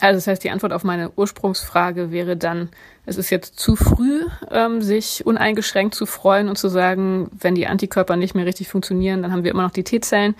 Also 0.00 0.18
das 0.18 0.26
heißt, 0.26 0.44
die 0.44 0.50
Antwort 0.50 0.72
auf 0.72 0.84
meine 0.84 1.12
Ursprungsfrage 1.16 2.10
wäre 2.10 2.36
dann, 2.36 2.68
es 3.06 3.16
ist 3.16 3.30
jetzt 3.30 3.58
zu 3.58 3.76
früh, 3.76 4.22
ähm, 4.50 4.82
sich 4.82 5.26
uneingeschränkt 5.26 5.94
zu 5.94 6.06
freuen 6.06 6.48
und 6.48 6.56
zu 6.56 6.68
sagen, 6.68 7.30
wenn 7.38 7.54
die 7.54 7.66
Antikörper 7.66 8.16
nicht 8.16 8.34
mehr 8.34 8.46
richtig 8.46 8.68
funktionieren, 8.68 9.22
dann 9.22 9.32
haben 9.32 9.44
wir 9.44 9.50
immer 9.50 9.62
noch 9.62 9.70
die 9.70 9.84
T-Zellen. 9.84 10.34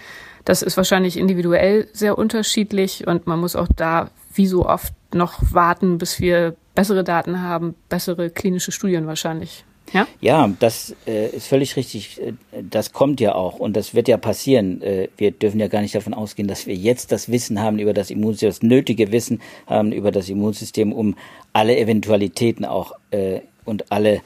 Das 0.44 0.62
ist 0.62 0.76
wahrscheinlich 0.76 1.16
individuell 1.16 1.88
sehr 1.92 2.18
unterschiedlich 2.18 3.06
und 3.06 3.26
man 3.26 3.40
muss 3.40 3.56
auch 3.56 3.68
da 3.74 4.10
wie 4.34 4.46
so 4.46 4.66
oft 4.66 4.92
noch 5.12 5.40
warten, 5.52 5.98
bis 5.98 6.20
wir 6.20 6.56
bessere 6.74 7.04
Daten 7.04 7.40
haben, 7.42 7.74
bessere 7.88 8.30
klinische 8.30 8.72
Studien 8.72 9.06
wahrscheinlich. 9.06 9.64
Ja, 9.94 10.08
ja 10.20 10.52
das 10.58 10.94
äh, 11.06 11.28
ist 11.28 11.46
völlig 11.46 11.76
richtig. 11.76 12.20
Äh, 12.20 12.32
das 12.68 12.92
kommt 12.92 13.20
ja 13.20 13.34
auch 13.34 13.58
und 13.58 13.74
das 13.74 13.94
wird 13.94 14.08
ja 14.08 14.16
passieren. 14.16 14.82
Äh, 14.82 15.08
wir 15.16 15.30
dürfen 15.30 15.60
ja 15.60 15.68
gar 15.68 15.80
nicht 15.80 15.94
davon 15.94 16.12
ausgehen, 16.12 16.48
dass 16.48 16.66
wir 16.66 16.74
jetzt 16.74 17.12
das 17.12 17.30
Wissen 17.30 17.60
haben 17.60 17.78
über 17.78 17.94
das 17.94 18.10
Immunsystem, 18.10 18.48
das 18.48 18.62
nötige 18.62 19.12
Wissen 19.12 19.40
haben 19.66 19.92
über 19.92 20.10
das 20.10 20.28
Immunsystem, 20.28 20.92
um 20.92 21.16
alle 21.52 21.78
Eventualitäten 21.78 22.64
auch 22.64 22.92
äh, 23.12 23.40
und 23.64 23.90
alle 23.92 24.20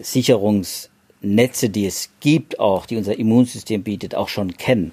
Sicherungsnetze, 0.00 1.68
die 1.68 1.86
es 1.86 2.10
gibt, 2.20 2.58
auch 2.58 2.86
die 2.86 2.96
unser 2.96 3.18
Immunsystem 3.18 3.82
bietet, 3.82 4.14
auch 4.14 4.28
schon 4.28 4.56
kennen. 4.56 4.92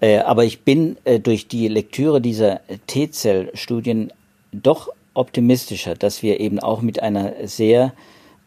Äh, 0.00 0.18
aber 0.18 0.44
ich 0.44 0.60
bin 0.60 0.96
durch 1.22 1.46
die 1.46 1.68
Lektüre 1.68 2.20
dieser 2.20 2.60
T-Zell-Studien 2.88 4.12
doch 4.52 4.88
optimistischer, 5.14 5.94
dass 5.94 6.22
wir 6.22 6.40
eben 6.40 6.58
auch 6.58 6.82
mit 6.82 7.00
einer 7.00 7.34
sehr 7.46 7.92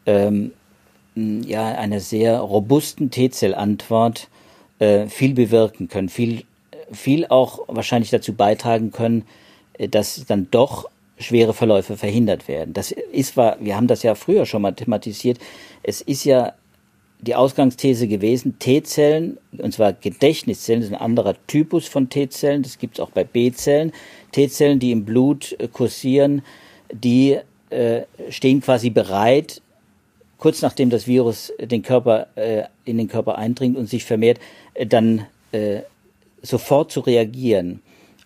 ähm, 0.06 0.52
ja, 1.46 1.68
einer 1.68 2.00
sehr 2.00 2.40
robusten 2.40 3.12
T-Zell-Antwort 3.12 4.30
äh, 4.80 5.08
viel 5.08 5.34
bewirken 5.34 5.88
können, 5.88 6.10
viel, 6.10 6.44
viel 6.92 7.26
auch 7.28 7.60
wahrscheinlich 7.68 8.10
dazu 8.10 8.34
beitragen 8.34 8.92
können, 8.92 9.26
äh, 9.78 9.88
dass 9.88 10.24
dann 10.26 10.48
doch 10.52 10.90
schwere 11.20 11.54
Verläufe 11.54 11.98
verhindert 11.98 12.48
werden. 12.48 12.74
Das 12.74 12.92
ist 12.92 13.38
war, 13.38 13.58
wir 13.60 13.76
haben 13.76 13.88
das 13.88 14.04
ja 14.04 14.16
früher 14.16 14.46
schon 14.46 14.62
mal 14.62 14.74
thematisiert. 14.74 15.40
Es 15.82 16.02
ist 16.02 16.26
ja 16.26 16.54
die 17.22 17.34
Ausgangsthese 17.34 18.08
gewesen, 18.08 18.60
T-Zellen, 18.60 19.38
und 19.58 19.74
zwar 19.74 19.94
Gedächtniszellen, 19.94 20.82
das 20.82 20.90
ist 20.90 20.96
ein 20.96 21.02
anderer 21.02 21.36
Typus 21.48 21.88
von 21.88 22.10
T-Zellen, 22.10 22.62
das 22.62 22.78
gibt 22.78 23.00
es 23.00 23.04
auch 23.04 23.10
bei 23.10 23.24
B-Zellen. 23.24 23.92
T-Zellen, 24.32 24.80
die 24.80 24.92
im 24.92 25.06
Blut 25.06 25.56
äh, 25.60 25.68
kursieren, 25.68 26.44
die 26.92 27.40
äh, 27.70 28.02
stehen 28.30 28.62
quasi 28.62 28.92
bereit, 28.92 29.62
kurz 30.38 30.62
nachdem 30.62 30.90
das 30.90 31.08
Virus 31.08 31.54
den 31.60 31.82
Körper, 31.82 32.28
äh, 32.36 32.64
in 32.86 32.98
den 32.98 33.08
Körper 33.08 33.38
eindringt 33.38 33.78
und 33.78 33.90
sich 33.90 34.06
vermehrt, 34.06 34.40
äh, 34.74 34.86
dann 34.86 35.26
äh, 35.52 35.82
sofort 36.42 36.92
zu 36.92 37.00
reagieren 37.02 37.82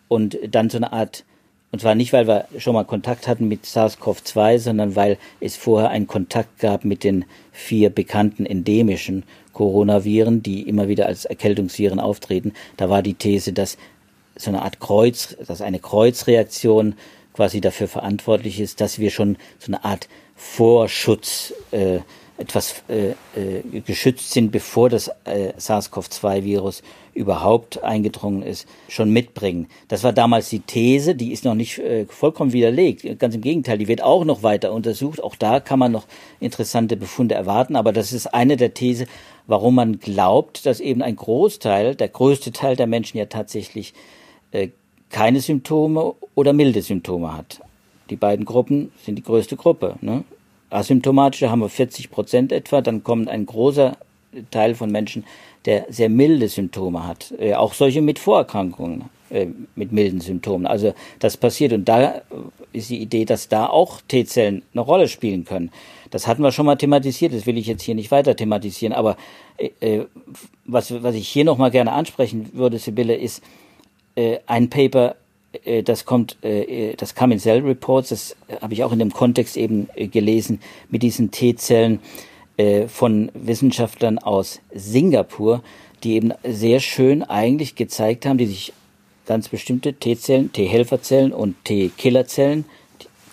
und 0.07 0.37
dann 0.49 0.69
so 0.69 0.77
eine 0.77 0.91
Art, 0.91 1.23
und 1.71 1.79
zwar 1.79 1.95
nicht, 1.95 2.11
weil 2.11 2.27
wir 2.27 2.47
schon 2.57 2.73
mal 2.73 2.83
Kontakt 2.83 3.27
hatten 3.27 3.47
mit 3.47 3.65
SARS-CoV-2, 3.65 4.59
sondern 4.59 4.95
weil 4.95 5.17
es 5.39 5.55
vorher 5.55 5.89
einen 5.89 6.07
Kontakt 6.07 6.59
gab 6.59 6.83
mit 6.83 7.03
den 7.03 7.25
vier 7.53 7.89
bekannten 7.89 8.45
endemischen 8.45 9.23
Coronaviren, 9.53 10.43
die 10.43 10.67
immer 10.67 10.87
wieder 10.87 11.05
als 11.05 11.25
Erkältungsviren 11.25 11.99
auftreten. 11.99 12.53
Da 12.77 12.89
war 12.89 13.01
die 13.01 13.13
These, 13.13 13.53
dass 13.53 13.77
so 14.35 14.49
eine 14.49 14.61
Art 14.63 14.79
Kreuz, 14.79 15.37
dass 15.47 15.61
eine 15.61 15.79
Kreuzreaktion 15.79 16.95
quasi 17.33 17.61
dafür 17.61 17.87
verantwortlich 17.87 18.59
ist, 18.59 18.81
dass 18.81 18.99
wir 18.99 19.09
schon 19.09 19.37
so 19.59 19.67
eine 19.67 19.83
Art 19.85 20.09
Vorschutz 20.41 21.53
äh, 21.69 21.99
etwas 22.35 22.83
äh, 22.89 23.11
äh, 23.39 23.81
geschützt 23.85 24.31
sind, 24.31 24.51
bevor 24.51 24.89
das 24.89 25.09
äh, 25.25 25.53
SARS-CoV-2-Virus 25.55 26.81
überhaupt 27.13 27.83
eingedrungen 27.83 28.41
ist, 28.41 28.67
schon 28.89 29.11
mitbringen. 29.11 29.67
Das 29.87 30.03
war 30.03 30.13
damals 30.13 30.49
die 30.49 30.61
These, 30.61 31.13
die 31.13 31.31
ist 31.31 31.45
noch 31.45 31.53
nicht 31.53 31.77
äh, 31.77 32.05
vollkommen 32.07 32.53
widerlegt. 32.53 33.19
Ganz 33.19 33.35
im 33.35 33.41
Gegenteil, 33.41 33.77
die 33.77 33.87
wird 33.87 34.01
auch 34.01 34.25
noch 34.25 34.41
weiter 34.41 34.73
untersucht. 34.73 35.23
Auch 35.23 35.35
da 35.35 35.59
kann 35.59 35.77
man 35.77 35.91
noch 35.91 36.07
interessante 36.39 36.97
Befunde 36.97 37.35
erwarten. 37.35 37.75
Aber 37.75 37.93
das 37.93 38.11
ist 38.11 38.33
eine 38.33 38.57
der 38.57 38.73
These, 38.73 39.05
warum 39.45 39.75
man 39.75 39.99
glaubt, 39.99 40.65
dass 40.65 40.79
eben 40.79 41.03
ein 41.03 41.15
Großteil, 41.15 41.95
der 41.95 42.09
größte 42.09 42.51
Teil 42.51 42.75
der 42.75 42.87
Menschen 42.87 43.19
ja 43.19 43.25
tatsächlich 43.25 43.93
äh, 44.51 44.69
keine 45.09 45.39
Symptome 45.39 46.15
oder 46.33 46.51
milde 46.53 46.81
Symptome 46.81 47.37
hat. 47.37 47.61
Die 48.11 48.17
beiden 48.17 48.45
Gruppen 48.45 48.91
sind 49.03 49.15
die 49.15 49.23
größte 49.23 49.55
Gruppe. 49.55 49.95
Ne? 50.01 50.25
Asymptomatische 50.69 51.49
haben 51.49 51.61
wir 51.61 51.69
40 51.69 52.11
Prozent 52.11 52.51
etwa, 52.51 52.81
dann 52.81 53.03
kommt 53.03 53.29
ein 53.29 53.45
großer 53.45 53.97
Teil 54.51 54.75
von 54.75 54.91
Menschen, 54.91 55.23
der 55.65 55.85
sehr 55.89 56.09
milde 56.09 56.49
Symptome 56.49 57.07
hat. 57.07 57.33
Äh, 57.39 57.55
auch 57.55 57.73
solche 57.73 58.01
mit 58.01 58.19
Vorerkrankungen, 58.19 59.05
äh, 59.29 59.47
mit 59.75 59.93
milden 59.93 60.19
Symptomen. 60.19 60.67
Also 60.67 60.93
das 61.19 61.37
passiert 61.37 61.71
und 61.71 61.85
da 61.85 62.21
ist 62.73 62.89
die 62.89 63.01
Idee, 63.01 63.23
dass 63.23 63.47
da 63.47 63.67
auch 63.67 64.01
T-Zellen 64.07 64.63
eine 64.73 64.81
Rolle 64.81 65.07
spielen 65.07 65.45
können. 65.45 65.71
Das 66.09 66.27
hatten 66.27 66.43
wir 66.43 66.51
schon 66.51 66.65
mal 66.65 66.75
thematisiert, 66.75 67.33
das 67.33 67.45
will 67.45 67.57
ich 67.57 67.67
jetzt 67.67 67.83
hier 67.83 67.95
nicht 67.95 68.11
weiter 68.11 68.35
thematisieren, 68.35 68.93
aber 68.93 69.15
äh, 69.57 69.69
äh 69.79 70.05
was, 70.65 71.03
was 71.03 71.15
ich 71.15 71.27
hier 71.27 71.43
nochmal 71.43 71.71
gerne 71.71 71.91
ansprechen 71.91 72.49
würde, 72.53 72.77
Sibylle, 72.77 73.15
ist 73.15 73.43
äh, 74.15 74.39
ein 74.47 74.69
Paper 74.69 75.11
äh, 75.11 75.20
das 75.83 76.05
kommt, 76.05 76.37
äh, 76.43 76.95
das 76.95 77.13
kam 77.13 77.31
in 77.31 77.39
Cell 77.39 77.61
Reports, 77.61 78.09
das 78.09 78.35
habe 78.61 78.73
ich 78.73 78.83
auch 78.83 78.91
in 78.91 78.99
dem 78.99 79.11
Kontext 79.11 79.57
eben 79.57 79.89
äh, 79.95 80.07
gelesen, 80.07 80.61
mit 80.89 81.03
diesen 81.03 81.31
T-Zellen 81.31 81.99
von 82.89 83.31
Wissenschaftlern 83.33 84.19
aus 84.19 84.59
Singapur, 84.71 85.63
die 86.03 86.13
eben 86.13 86.31
sehr 86.43 86.79
schön 86.79 87.23
eigentlich 87.23 87.73
gezeigt 87.73 88.27
haben, 88.27 88.37
die 88.37 88.45
sich 88.45 88.71
ganz 89.25 89.49
bestimmte 89.49 89.95
T-Zellen, 89.95 90.51
T-Helferzellen 90.51 91.31
und 91.31 91.55
T-Killerzellen, 91.63 92.65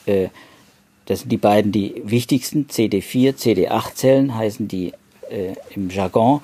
das 0.06 1.20
sind 1.20 1.30
die 1.30 1.36
beiden 1.36 1.72
die 1.72 2.00
wichtigsten, 2.06 2.68
CD4, 2.70 3.34
CD8-Zellen 3.34 4.34
heißen 4.34 4.66
die 4.66 4.94
im 5.74 5.90
Jargon, 5.90 6.40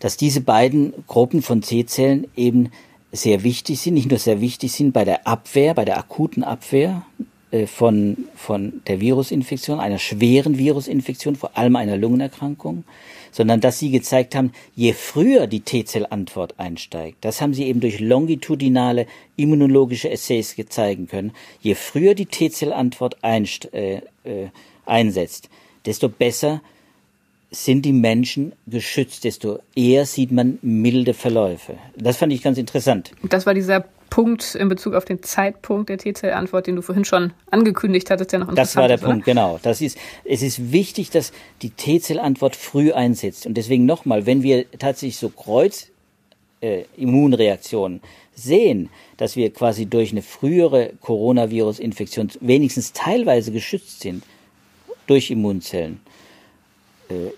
dass 0.00 0.16
diese 0.16 0.40
beiden 0.40 0.94
Gruppen 1.06 1.40
von 1.40 1.60
T-Zellen 1.60 2.26
eben 2.34 2.72
sehr 3.12 3.44
wichtig 3.44 3.78
sind, 3.80 3.94
nicht 3.94 4.10
nur 4.10 4.18
sehr 4.18 4.40
wichtig 4.40 4.72
sind 4.72 4.92
bei 4.92 5.04
der 5.04 5.26
Abwehr, 5.26 5.74
bei 5.74 5.84
der 5.84 5.98
akuten 5.98 6.42
Abwehr 6.42 7.04
äh, 7.50 7.66
von, 7.66 8.16
von 8.34 8.80
der 8.86 9.00
Virusinfektion, 9.00 9.78
einer 9.78 9.98
schweren 9.98 10.56
Virusinfektion, 10.56 11.36
vor 11.36 11.56
allem 11.56 11.76
einer 11.76 11.98
Lungenerkrankung, 11.98 12.84
sondern 13.30 13.60
dass 13.60 13.78
sie 13.78 13.90
gezeigt 13.90 14.34
haben, 14.34 14.52
je 14.74 14.94
früher 14.94 15.46
die 15.46 15.60
T-Zell-Antwort 15.60 16.58
einsteigt, 16.58 17.18
das 17.20 17.42
haben 17.42 17.52
sie 17.52 17.64
eben 17.64 17.80
durch 17.80 18.00
longitudinale 18.00 19.06
immunologische 19.36 20.10
Essays 20.10 20.56
zeigen 20.70 21.06
können, 21.06 21.32
je 21.60 21.74
früher 21.74 22.14
die 22.14 22.26
T-Zell-Antwort 22.26 23.18
äh, 23.22 23.96
äh, 23.96 24.00
einsetzt, 24.86 25.50
desto 25.84 26.08
besser 26.08 26.62
sind 27.52 27.84
die 27.84 27.92
Menschen 27.92 28.52
geschützt, 28.66 29.24
desto 29.24 29.60
eher 29.76 30.06
sieht 30.06 30.32
man 30.32 30.58
milde 30.62 31.14
Verläufe. 31.14 31.74
Das 31.96 32.16
fand 32.16 32.32
ich 32.32 32.42
ganz 32.42 32.58
interessant. 32.58 33.12
Das 33.22 33.46
war 33.46 33.54
dieser 33.54 33.84
Punkt 34.12 34.54
in 34.54 34.68
Bezug 34.68 34.94
auf 34.94 35.04
den 35.04 35.20
Zeitpunkt 35.22 35.88
der 35.88 35.98
T-Zell-Antwort, 35.98 36.66
den 36.66 36.74
du 36.76 36.82
vorhin 36.82 37.04
schon 37.04 37.32
angekündigt 37.50 38.10
hattest, 38.10 38.32
der 38.32 38.40
noch 38.40 38.48
interessant 38.48 38.68
Das 38.68 38.76
war 38.76 38.88
der 38.88 38.96
ist, 38.96 39.04
Punkt, 39.04 39.24
genau. 39.24 39.60
Das 39.62 39.80
ist, 39.80 39.96
es 40.24 40.42
ist 40.42 40.72
wichtig, 40.72 41.10
dass 41.10 41.32
die 41.62 41.70
T-Zell-Antwort 41.70 42.56
früh 42.56 42.92
einsetzt. 42.92 43.46
Und 43.46 43.54
deswegen 43.54 43.86
nochmal, 43.86 44.26
wenn 44.26 44.42
wir 44.42 44.68
tatsächlich 44.72 45.16
so 45.16 45.28
Kreuz-Immunreaktionen 45.30 47.98
äh, 47.98 48.00
sehen, 48.34 48.90
dass 49.16 49.36
wir 49.36 49.50
quasi 49.50 49.86
durch 49.86 50.10
eine 50.12 50.22
frühere 50.22 50.92
Coronavirus-Infektion 51.00 52.30
wenigstens 52.40 52.92
teilweise 52.92 53.52
geschützt 53.52 54.00
sind 54.00 54.24
durch 55.06 55.30
Immunzellen, 55.30 56.00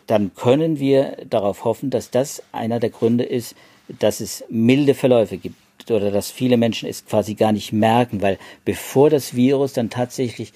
dann 0.06 0.34
können 0.34 0.78
wir 0.78 1.16
darauf 1.28 1.64
hoffen, 1.64 1.90
dass 1.90 2.10
das 2.10 2.42
einer 2.52 2.80
der 2.80 2.90
Gründe 2.90 3.24
ist, 3.24 3.54
dass 3.98 4.20
es 4.20 4.44
milde 4.48 4.94
Verläufe 4.94 5.37
gibt 5.37 5.56
oder 5.90 6.10
dass 6.10 6.30
viele 6.30 6.56
Menschen 6.56 6.88
es 6.88 7.04
quasi 7.04 7.34
gar 7.34 7.52
nicht 7.52 7.72
merken, 7.72 8.22
weil 8.22 8.38
bevor 8.64 9.10
das 9.10 9.34
Virus 9.34 9.74
dann 9.74 9.90
tatsächlich 9.90 10.52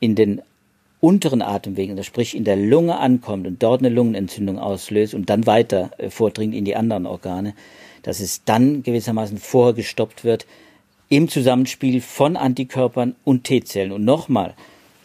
in 0.00 0.14
den 0.14 0.42
unteren 1.00 1.42
Atemwegen, 1.42 1.92
also 1.92 2.02
sprich 2.02 2.34
in 2.36 2.44
der 2.44 2.56
Lunge 2.56 2.98
ankommt 2.98 3.46
und 3.46 3.62
dort 3.62 3.80
eine 3.80 3.90
Lungenentzündung 3.90 4.58
auslöst 4.58 5.14
und 5.14 5.30
dann 5.30 5.46
weiter 5.46 5.90
äh, 5.98 6.10
vordringt 6.10 6.54
in 6.54 6.64
die 6.64 6.76
anderen 6.76 7.06
Organe, 7.06 7.54
dass 8.02 8.20
es 8.20 8.44
dann 8.44 8.82
gewissermaßen 8.82 9.38
vorgestoppt 9.38 10.24
wird 10.24 10.46
im 11.08 11.28
Zusammenspiel 11.28 12.00
von 12.00 12.36
Antikörpern 12.36 13.14
und 13.24 13.44
T-Zellen. 13.44 13.92
Und 13.92 14.04
nochmal, 14.04 14.54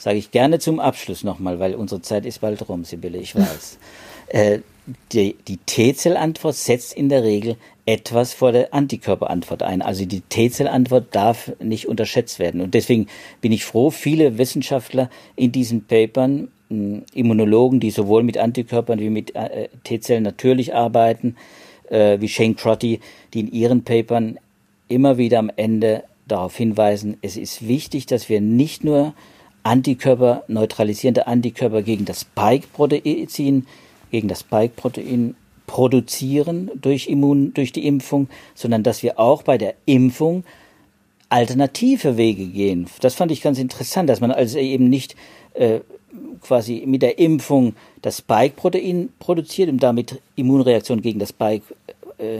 sage 0.01 0.17
ich 0.17 0.31
gerne 0.31 0.57
zum 0.57 0.79
Abschluss 0.79 1.23
nochmal, 1.23 1.59
weil 1.59 1.75
unsere 1.75 2.01
Zeit 2.01 2.25
ist 2.25 2.41
bald 2.41 2.67
rum, 2.67 2.85
Sibylle, 2.85 3.19
ich 3.19 3.35
weiß. 3.35 3.77
äh, 4.29 4.59
die, 5.11 5.35
die 5.47 5.57
T-Zellantwort 5.57 6.55
setzt 6.55 6.93
in 6.93 7.07
der 7.07 7.23
Regel 7.23 7.55
etwas 7.85 8.33
vor 8.33 8.51
der 8.51 8.73
Antikörperantwort 8.73 9.61
ein. 9.61 9.83
Also 9.83 10.05
die 10.05 10.21
T-Zellantwort 10.21 11.13
darf 11.13 11.51
nicht 11.59 11.87
unterschätzt 11.87 12.39
werden. 12.39 12.61
Und 12.61 12.73
deswegen 12.73 13.05
bin 13.41 13.51
ich 13.51 13.63
froh, 13.63 13.91
viele 13.91 14.39
Wissenschaftler 14.39 15.11
in 15.35 15.51
diesen 15.51 15.85
Papern, 15.85 16.47
hm, 16.69 17.03
Immunologen, 17.13 17.79
die 17.79 17.91
sowohl 17.91 18.23
mit 18.23 18.39
Antikörpern 18.39 18.99
wie 18.99 19.11
mit 19.11 19.35
äh, 19.35 19.69
T-Zellen 19.83 20.23
natürlich 20.23 20.73
arbeiten, 20.73 21.35
äh, 21.89 22.19
wie 22.19 22.27
Shane 22.27 22.55
Crotty, 22.55 23.01
die 23.35 23.41
in 23.41 23.51
ihren 23.51 23.83
Papern 23.83 24.39
immer 24.87 25.19
wieder 25.19 25.37
am 25.37 25.51
Ende 25.55 26.05
darauf 26.27 26.57
hinweisen, 26.57 27.17
es 27.21 27.37
ist 27.37 27.67
wichtig, 27.67 28.07
dass 28.07 28.29
wir 28.29 28.41
nicht 28.41 28.83
nur 28.83 29.13
Antikörper, 29.63 30.43
neutralisierende 30.47 31.27
Antikörper 31.27 31.81
gegen 31.81 32.05
das 32.05 32.21
Spike-Protein, 32.21 33.67
gegen 34.11 34.27
das 34.27 34.39
Spike-Protein 34.41 35.35
produzieren 35.67 36.69
durch 36.75 37.07
Immun, 37.07 37.53
durch 37.53 37.71
die 37.71 37.87
Impfung, 37.87 38.27
sondern 38.55 38.83
dass 38.83 39.03
wir 39.03 39.19
auch 39.19 39.43
bei 39.43 39.57
der 39.57 39.75
Impfung 39.85 40.43
alternative 41.29 42.17
Wege 42.17 42.45
gehen. 42.45 42.87
Das 42.99 43.15
fand 43.15 43.31
ich 43.31 43.41
ganz 43.41 43.57
interessant, 43.57 44.09
dass 44.09 44.19
man 44.19 44.31
also 44.31 44.59
eben 44.59 44.89
nicht 44.89 45.15
äh, 45.53 45.79
quasi 46.41 46.83
mit 46.85 47.01
der 47.01 47.19
Impfung 47.19 47.75
das 48.01 48.17
Spike-Protein 48.17 49.09
produziert, 49.19 49.69
um 49.69 49.79
damit 49.79 50.21
Immunreaktion 50.35 51.01
gegen 51.01 51.19
das 51.19 51.29
Spike 51.29 51.63
äh, 52.17 52.39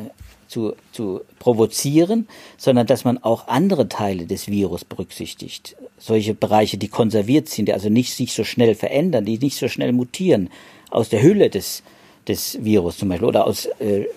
zu, 0.51 0.75
zu 0.91 1.21
provozieren, 1.39 2.27
sondern 2.57 2.85
dass 2.85 3.05
man 3.05 3.17
auch 3.17 3.47
andere 3.47 3.87
Teile 3.87 4.25
des 4.25 4.49
Virus 4.49 4.83
berücksichtigt. 4.83 5.77
Solche 5.97 6.33
Bereiche, 6.33 6.77
die 6.77 6.89
konserviert 6.89 7.47
sind, 7.47 7.67
die 7.67 7.73
also 7.73 7.89
nicht 7.89 8.13
sich 8.13 8.33
so 8.33 8.43
schnell 8.43 8.75
verändern, 8.75 9.23
die 9.23 9.37
nicht 9.37 9.57
so 9.57 9.69
schnell 9.69 9.93
mutieren, 9.93 10.49
aus 10.89 11.07
der 11.07 11.23
Hülle 11.23 11.49
des, 11.49 11.83
des 12.27 12.63
Virus 12.63 12.97
zum 12.97 13.07
Beispiel 13.09 13.29
oder 13.29 13.47
aus 13.47 13.65
äh, 13.79 14.07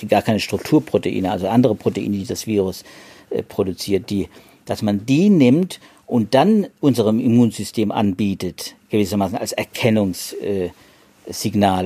die 0.00 0.08
gar 0.08 0.22
keine 0.22 0.40
Strukturproteine, 0.40 1.30
also 1.30 1.48
andere 1.48 1.74
Proteine, 1.74 2.16
die 2.16 2.24
das 2.24 2.46
Virus 2.46 2.82
äh, 3.28 3.42
produziert, 3.42 4.08
die, 4.08 4.28
dass 4.64 4.80
man 4.80 5.04
die 5.04 5.28
nimmt 5.28 5.80
und 6.06 6.34
dann 6.34 6.66
unserem 6.80 7.20
Immunsystem 7.20 7.92
anbietet, 7.92 8.74
gewissermaßen 8.88 9.36
als 9.36 9.52
Erkennungssignal 9.52 10.72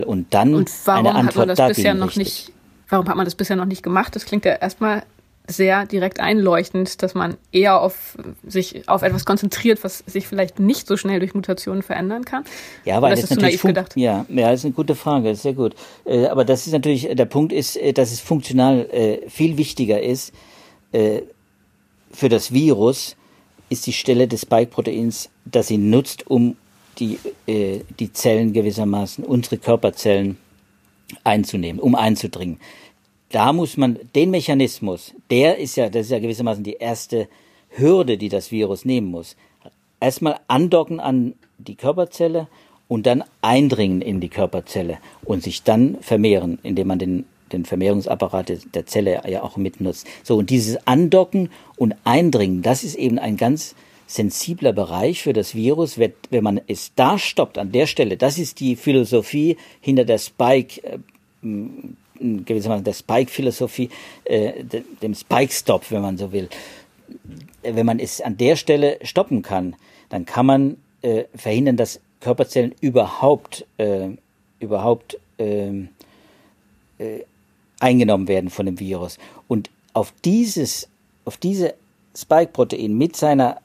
äh, 0.03 0.05
und 0.05 0.33
dann 0.33 0.55
und 0.55 0.71
eine 0.87 1.17
Antwort 1.17 1.49
hat 1.49 1.59
man 1.59 1.67
das 1.67 1.77
bisher 1.77 1.95
noch 1.95 2.15
nicht 2.15 2.53
Warum 2.89 3.09
hat 3.09 3.17
man 3.17 3.25
das 3.25 3.35
bisher 3.35 3.57
noch 3.57 3.67
nicht 3.67 3.83
gemacht? 3.83 4.15
Das 4.17 4.25
klingt 4.25 4.45
ja 4.45 4.55
erstmal 4.55 5.03
sehr 5.49 5.87
direkt 5.87 6.21
einleuchtend, 6.21 7.03
dass 7.03 7.15
man 7.15 7.37
eher 7.53 7.81
auf 7.81 8.17
sich 8.47 8.87
auf 8.89 9.03
etwas 9.03 9.25
konzentriert, 9.25 9.83
was 9.83 10.05
sich 10.07 10.29
vielleicht 10.29 10.61
nicht 10.61 10.87
so 10.87 10.97
schnell 10.97 11.21
durch 11.21 11.35
Mutationen 11.35 11.83
verändern 11.83 12.25
kann. 12.25 12.45
Ja, 12.85 13.01
weil 13.01 13.13
das 13.13 13.25
ist 13.25 13.31
natürlich 13.31 13.63
gedacht. 13.63 13.97
Ja, 13.97 14.27
ja, 14.29 14.51
das 14.51 14.61
ist 14.61 14.67
eine 14.67 14.75
gute 14.75 14.95
Frage, 14.95 15.35
sehr 15.35 15.55
gut. 15.55 15.75
Äh, 16.05 16.27
aber 16.27 16.45
das 16.45 16.67
ist 16.67 16.73
natürlich 16.75 17.09
der 17.11 17.25
Punkt 17.25 17.53
ist, 17.53 17.77
äh, 17.77 17.95
dass 17.95 18.13
es 18.13 18.21
funktional 18.21 18.89
äh, 18.91 19.29
viel 19.29 19.57
wichtiger 19.57 20.01
ist 20.01 20.33
für 20.91 22.31
das 22.31 22.51
Virus 22.51 23.15
ist 23.69 23.87
die 23.87 23.93
Stelle 23.93 24.27
des 24.27 24.41
Spike-Proteins, 24.41 25.29
das 25.45 25.67
sie 25.67 25.77
nutzt, 25.77 26.27
um 26.31 26.57
die 26.99 27.19
die 27.47 28.13
Zellen 28.15 28.55
gewissermaßen 28.55 29.23
unsere 29.23 29.59
Körperzellen 29.59 30.39
einzunehmen, 31.25 31.81
um 31.81 31.95
einzudringen. 31.95 32.59
Da 33.31 33.53
muss 33.53 33.77
man 33.77 33.99
den 34.15 34.31
Mechanismus, 34.31 35.15
der 35.31 35.59
ist 35.59 35.77
ja, 35.77 35.91
das 35.91 36.07
ist 36.07 36.13
ja 36.13 36.19
gewissermaßen 36.19 36.65
die 36.65 36.75
erste 36.75 37.29
Hürde, 37.71 38.17
die 38.17 38.29
das 38.29 38.51
Virus 38.51 38.85
nehmen 38.85 39.09
muss. 39.09 39.37
Erstmal 40.01 40.41
andocken 40.49 41.01
an 41.01 41.35
die 41.59 41.75
Körperzelle 41.75 42.49
und 42.87 43.07
dann 43.07 43.25
eindringen 43.43 44.01
in 44.01 44.21
die 44.21 44.31
Körperzelle 44.31 44.99
und 45.25 45.43
sich 45.43 45.63
dann 45.63 45.99
vermehren, 46.01 46.59
indem 46.63 46.89
man 46.89 46.99
den, 46.99 47.27
den 47.53 47.65
Vermehrungsapparat 47.67 48.75
der 48.75 48.87
Zelle 48.87 49.23
ja 49.29 49.43
auch 49.43 49.57
mitnutzt. 49.57 50.07
So, 50.23 50.37
und 50.37 50.51
dieses 50.51 50.87
Andocken 50.87 51.51
und 51.77 51.97
Eindringen, 52.05 52.63
das 52.63 52.85
ist 52.85 52.95
eben 52.95 53.19
ein 53.19 53.37
ganz 53.37 53.75
sensibler 54.09 54.73
Bereich 54.73 55.23
für 55.23 55.35
das 55.35 55.55
Virus, 55.55 55.99
wenn 55.99 56.43
man 56.43 56.61
es 56.67 56.93
da 56.97 57.19
stoppt, 57.19 57.59
an 57.59 57.71
der 57.73 57.87
Stelle, 57.87 58.17
das 58.17 58.39
ist 58.39 58.59
die 58.59 58.75
Philosophie 58.75 59.59
hinter 59.81 60.05
der 60.05 60.19
Spike, 60.19 60.83
äh, 60.83 60.99
gewissermaßen 62.19 62.85
der 62.85 62.95
Spike-Philosophie, 62.95 63.91
äh, 64.25 64.65
dem 64.65 65.15
Spike-Stop, 65.15 65.91
wenn 65.91 66.03
man 66.03 66.17
so 66.17 66.33
will. 66.33 66.49
Wenn 67.63 67.87
man 67.87 68.01
es 68.01 68.21
an 68.21 68.37
der 68.39 68.57
Stelle 68.57 68.99
stoppen 69.03 69.43
kann, 69.43 69.77
dann 70.09 70.25
kann 70.25 70.47
man 70.47 70.77
äh, 71.03 71.25
verhindern, 71.35 71.77
dass 71.77 72.01
Körperzellen 72.21 72.75
überhaupt, 72.81 73.67
äh, 73.77 74.09
überhaupt 74.59 75.19
ähm, 75.39 75.91
äh, 76.99 77.21
eingenommen 77.79 78.27
werden 78.27 78.49
von 78.49 78.67
dem 78.67 78.81
Virus. 78.81 79.19
Und 79.47 79.71
auf 79.93 80.13
dieses, 80.25 80.89
auf 81.27 81.37
diese 81.37 81.75
Spike-Protein 82.17 82.97
mit 82.97 83.15
seiner 83.15 83.61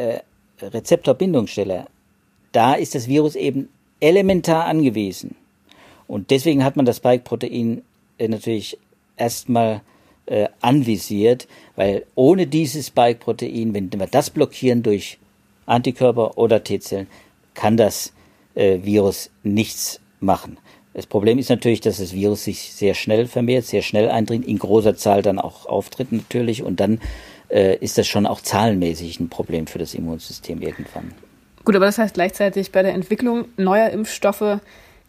äh, 0.00 0.20
Rezeptorbindungsstelle, 0.62 1.86
da 2.52 2.74
ist 2.74 2.94
das 2.94 3.08
Virus 3.08 3.34
eben 3.34 3.68
elementar 4.00 4.64
angewiesen. 4.64 5.36
Und 6.06 6.30
deswegen 6.30 6.64
hat 6.64 6.76
man 6.76 6.86
das 6.86 6.96
Spike-Protein 6.96 7.82
äh, 8.18 8.28
natürlich 8.28 8.78
erstmal 9.16 9.82
äh, 10.26 10.48
anvisiert, 10.60 11.46
weil 11.76 12.04
ohne 12.14 12.46
dieses 12.46 12.88
Spike-Protein, 12.88 13.74
wenn 13.74 13.92
wir 13.92 14.06
das 14.06 14.30
blockieren 14.30 14.82
durch 14.82 15.18
Antikörper 15.66 16.36
oder 16.36 16.64
T-Zellen, 16.64 17.06
kann 17.54 17.76
das 17.76 18.12
äh, 18.54 18.78
Virus 18.82 19.30
nichts 19.42 20.00
machen. 20.20 20.58
Das 20.94 21.06
Problem 21.06 21.38
ist 21.38 21.50
natürlich, 21.50 21.80
dass 21.80 21.98
das 21.98 22.12
Virus 22.12 22.44
sich 22.44 22.72
sehr 22.72 22.94
schnell 22.94 23.26
vermehrt, 23.26 23.64
sehr 23.64 23.82
schnell 23.82 24.10
eindringt, 24.10 24.46
in 24.46 24.58
großer 24.58 24.96
Zahl 24.96 25.22
dann 25.22 25.38
auch 25.38 25.66
auftritt 25.66 26.10
natürlich 26.10 26.64
und 26.64 26.80
dann 26.80 27.00
äh, 27.50 27.76
ist 27.76 27.98
das 27.98 28.06
schon 28.06 28.26
auch 28.26 28.40
zahlenmäßig 28.40 29.20
ein 29.20 29.28
Problem 29.28 29.66
für 29.66 29.78
das 29.78 29.94
Immunsystem 29.94 30.62
irgendwann. 30.62 31.12
Gut, 31.64 31.76
aber 31.76 31.86
das 31.86 31.98
heißt 31.98 32.14
gleichzeitig 32.14 32.72
bei 32.72 32.82
der 32.82 32.94
Entwicklung 32.94 33.46
neuer 33.56 33.90
Impfstoffe 33.90 34.60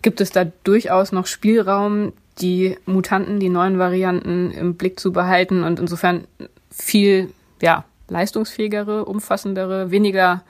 gibt 0.01 0.21
es 0.21 0.31
da 0.31 0.45
durchaus 0.63 1.11
noch 1.11 1.27
Spielraum, 1.27 2.13
die 2.39 2.77
Mutanten, 2.85 3.39
die 3.39 3.49
neuen 3.49 3.77
Varianten 3.77 4.51
im 4.51 4.75
Blick 4.75 4.99
zu 4.99 5.11
behalten 5.11 5.63
und 5.63 5.79
insofern 5.79 6.25
viel 6.71 7.31
ja, 7.61 7.85
leistungsfähigere, 8.07 9.05
umfassendere, 9.05 9.91
weniger 9.91 10.43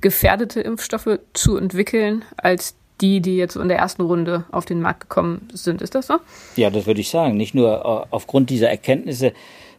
gefährdete 0.00 0.60
Impfstoffe 0.60 1.18
zu 1.32 1.56
entwickeln 1.56 2.24
als 2.36 2.74
die, 3.00 3.20
die 3.20 3.36
jetzt 3.36 3.56
in 3.56 3.68
der 3.68 3.78
ersten 3.78 4.02
Runde 4.02 4.44
auf 4.50 4.64
den 4.64 4.80
Markt 4.80 5.00
gekommen 5.00 5.48
sind. 5.52 5.82
Ist 5.82 5.94
das 5.94 6.06
so? 6.06 6.16
Ja, 6.56 6.70
das 6.70 6.86
würde 6.86 7.00
ich 7.00 7.10
sagen. 7.10 7.36
Nicht 7.36 7.54
nur 7.54 7.78
äh, 7.78 8.14
aufgrund 8.14 8.50
dieser 8.50 8.70
Erkenntnisse, 8.70 9.32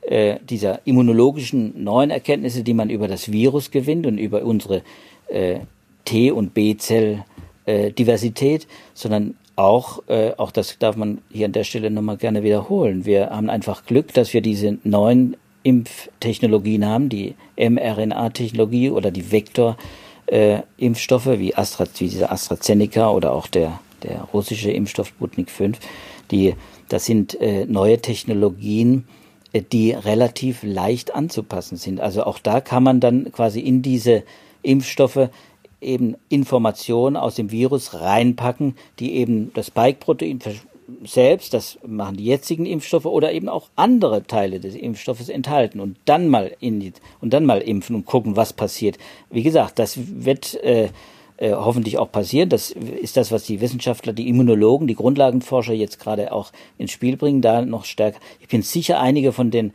äh, 0.07 0.39
dieser 0.47 0.81
immunologischen 0.85 1.83
neuen 1.83 2.09
Erkenntnisse, 2.09 2.63
die 2.63 2.73
man 2.73 2.89
über 2.89 3.07
das 3.07 3.31
Virus 3.31 3.69
gewinnt 3.71 4.07
und 4.07 4.17
über 4.17 4.43
unsere 4.43 4.81
äh, 5.27 5.59
T- 6.05 6.31
und 6.31 6.53
B-Zell-Diversität, 6.53 8.63
äh, 8.63 8.67
sondern 8.93 9.35
auch, 9.57 10.07
äh, 10.07 10.31
auch 10.37 10.51
das 10.51 10.77
darf 10.79 10.95
man 10.95 11.17
hier 11.29 11.47
an 11.47 11.51
der 11.51 11.65
Stelle 11.65 11.91
nochmal 11.91 12.15
gerne 12.17 12.43
wiederholen. 12.43 13.05
Wir 13.05 13.31
haben 13.31 13.49
einfach 13.49 13.85
Glück, 13.85 14.13
dass 14.13 14.33
wir 14.33 14.39
diese 14.41 14.77
neuen 14.83 15.35
Impftechnologien 15.63 16.85
haben, 16.85 17.09
die 17.09 17.35
mRNA-Technologie 17.57 18.91
oder 18.91 19.11
die 19.11 19.29
Vektor-Impfstoffe 19.31 21.27
äh, 21.27 21.39
wie, 21.39 21.55
Astra, 21.55 21.85
wie 21.97 22.07
diese 22.07 22.31
AstraZeneca 22.31 23.09
oder 23.09 23.33
auch 23.33 23.47
der, 23.47 23.81
der 24.03 24.21
russische 24.33 24.71
Impfstoff 24.71 25.07
Sputnik 25.07 25.49
5. 25.49 25.79
Die, 26.31 26.53
das 26.87 27.05
sind 27.05 27.37
äh, 27.41 27.65
neue 27.65 27.99
Technologien, 27.99 29.03
die 29.61 29.91
relativ 29.91 30.63
leicht 30.63 31.13
anzupassen 31.13 31.77
sind. 31.77 31.99
Also 31.99 32.23
auch 32.23 32.39
da 32.39 32.61
kann 32.61 32.83
man 32.83 32.99
dann 32.99 33.31
quasi 33.31 33.59
in 33.59 33.81
diese 33.81 34.23
Impfstoffe 34.61 35.29
eben 35.81 36.15
Informationen 36.29 37.15
aus 37.15 37.35
dem 37.35 37.51
Virus 37.51 37.93
reinpacken, 37.93 38.75
die 38.99 39.15
eben 39.15 39.51
das 39.53 39.67
Spike-Protein 39.67 40.39
selbst, 41.03 41.53
das 41.53 41.77
machen 41.85 42.17
die 42.17 42.25
jetzigen 42.25 42.65
Impfstoffe 42.65 43.05
oder 43.05 43.33
eben 43.33 43.49
auch 43.49 43.69
andere 43.75 44.23
Teile 44.23 44.59
des 44.59 44.75
Impfstoffes 44.75 45.29
enthalten 45.29 45.79
und 45.79 45.97
dann 46.05 46.29
mal 46.29 46.55
in 46.59 46.79
die, 46.79 46.93
und 47.19 47.33
dann 47.33 47.45
mal 47.45 47.59
impfen 47.59 47.95
und 47.95 48.05
gucken, 48.05 48.35
was 48.35 48.53
passiert. 48.53 48.97
Wie 49.29 49.43
gesagt, 49.43 49.79
das 49.79 49.97
wird 49.97 50.55
äh, 50.63 50.89
äh, 51.37 51.53
hoffentlich 51.53 51.97
auch 51.97 52.11
passieren. 52.11 52.49
Das 52.49 52.71
ist 52.71 53.17
das, 53.17 53.31
was 53.31 53.43
die 53.43 53.61
Wissenschaftler, 53.61 54.13
die 54.13 54.27
Immunologen, 54.27 54.87
die 54.87 54.95
Grundlagenforscher 54.95 55.73
jetzt 55.73 55.99
gerade 55.99 56.31
auch 56.31 56.51
ins 56.77 56.91
Spiel 56.91 57.17
bringen, 57.17 57.41
da 57.41 57.63
noch 57.63 57.85
stärker. 57.85 58.19
Ich 58.41 58.47
bin 58.47 58.61
sicher, 58.61 58.99
einige 58.99 59.31
von 59.31 59.51
den 59.51 59.73